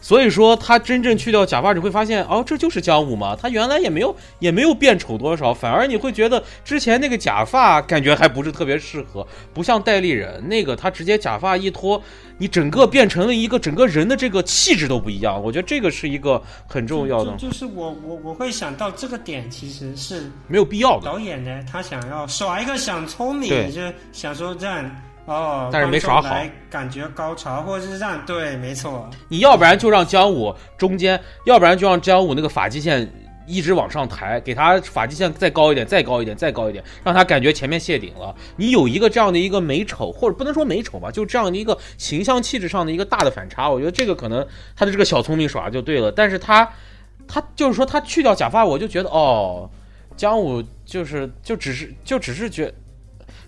[0.07, 3.35] 所以说，他真正去掉假发，你会发现，哦，这就是姜武嘛。
[3.35, 12.01] 他原来也没有，也没有变丑多少，反而你会觉得之前那个假发感觉还不是特别适合，不像戴立人那个，他直接假发一脱，
[12.37, 15.43] 你整个变成了一个整个人的这个气质都不一样。
[15.43, 17.35] 我觉得这个是一个很重要的。
[17.35, 21.05] 就是我我我会想到这个点，其实是没有必要的。
[21.05, 23.81] 导演呢，他想要耍一个想聪明，就
[24.13, 24.89] 想说这样。
[25.27, 26.35] 哦，但是没耍好，
[26.69, 29.09] 感觉高潮，或者是让对，没错。
[29.27, 33.05] 你要不然就让姜武中间，要不然就让姜武那个发际线
[33.45, 38.33] 一直往上抬，给他发际线再高一点，再高一点，再高一点，让他感觉前面谢顶了。
[38.55, 43.69] 你有一个这样的一个美丑，或者不能说美丑吧，就这样的一个形象气质上的一个大的反差。
[43.69, 44.47] 我觉得这个可能
[44.77, 46.09] 他的这个小聪明耍就对了。
[46.09, 46.71] 但是他，
[47.27, 49.69] 他就是说他去掉假发，我就觉得哦，
[50.15, 52.73] 姜武就是就只是就只是觉。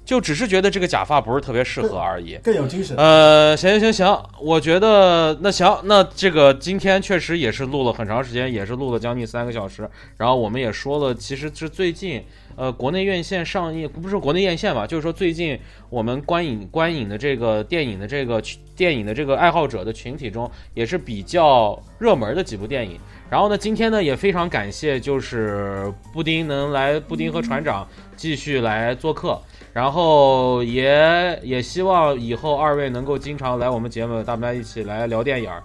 [0.10, 2.98] 就只是觉得这个假发不是特别适合而已，更有精神。
[2.98, 9.88] 呃，行行行行，我觉得那行，那这个今天确实也是录了很长时间，也是录了将近三个小时。
[10.18, 15.60] 然后我们也说了，其实是最近，呃，国内院线上映，不是国内院线吧，就是说最近
[15.92, 18.42] 我们观影观影的这个电影的这个
[18.76, 23.00] 电影的这个爱好者的群体中，也是比较热门的几部电影。
[23.30, 29.40] 然后呢，今天呢也非常感谢，就是布丁能来，布丁和船长继续来做客。
[29.74, 35.62] 然后也也希望以后二位能够经常来我们节目，大家一起来聊电影儿。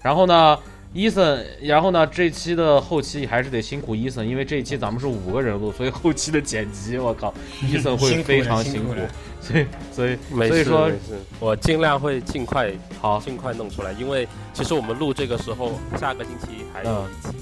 [0.00, 0.58] 然后呢，
[0.92, 7.34] 伊森，然后呢，这期的后期还是得辛苦伊森，因为这一期咱们是五个人录，所以后期的剪辑，我靠，
[7.68, 8.94] 伊森会非常辛苦。
[9.40, 10.90] 所以，所以，所以说，
[11.40, 17.36] 我尽量会尽快好，尽快弄出来，因为其实我们录这个时候，下个星期还有一期。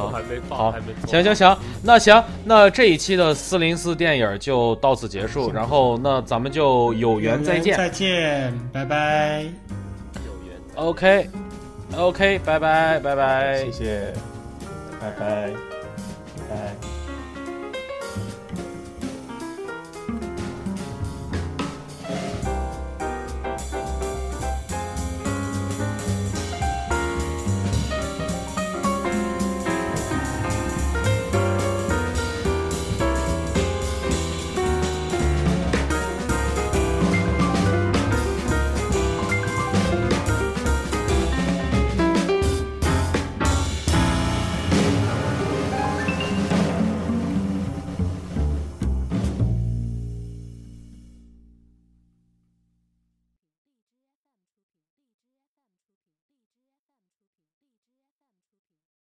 [0.00, 0.74] 好，还没好，
[1.06, 9.44] 行行行，那行，那这一期的四零四电影就到此结束，然后那咱们就有缘再见，再见，拜拜，
[10.26, 14.12] 有缘，OK，OK，拜拜，拜拜，谢谢，
[15.00, 15.50] 拜拜。
[16.48, 16.99] 拜，拜。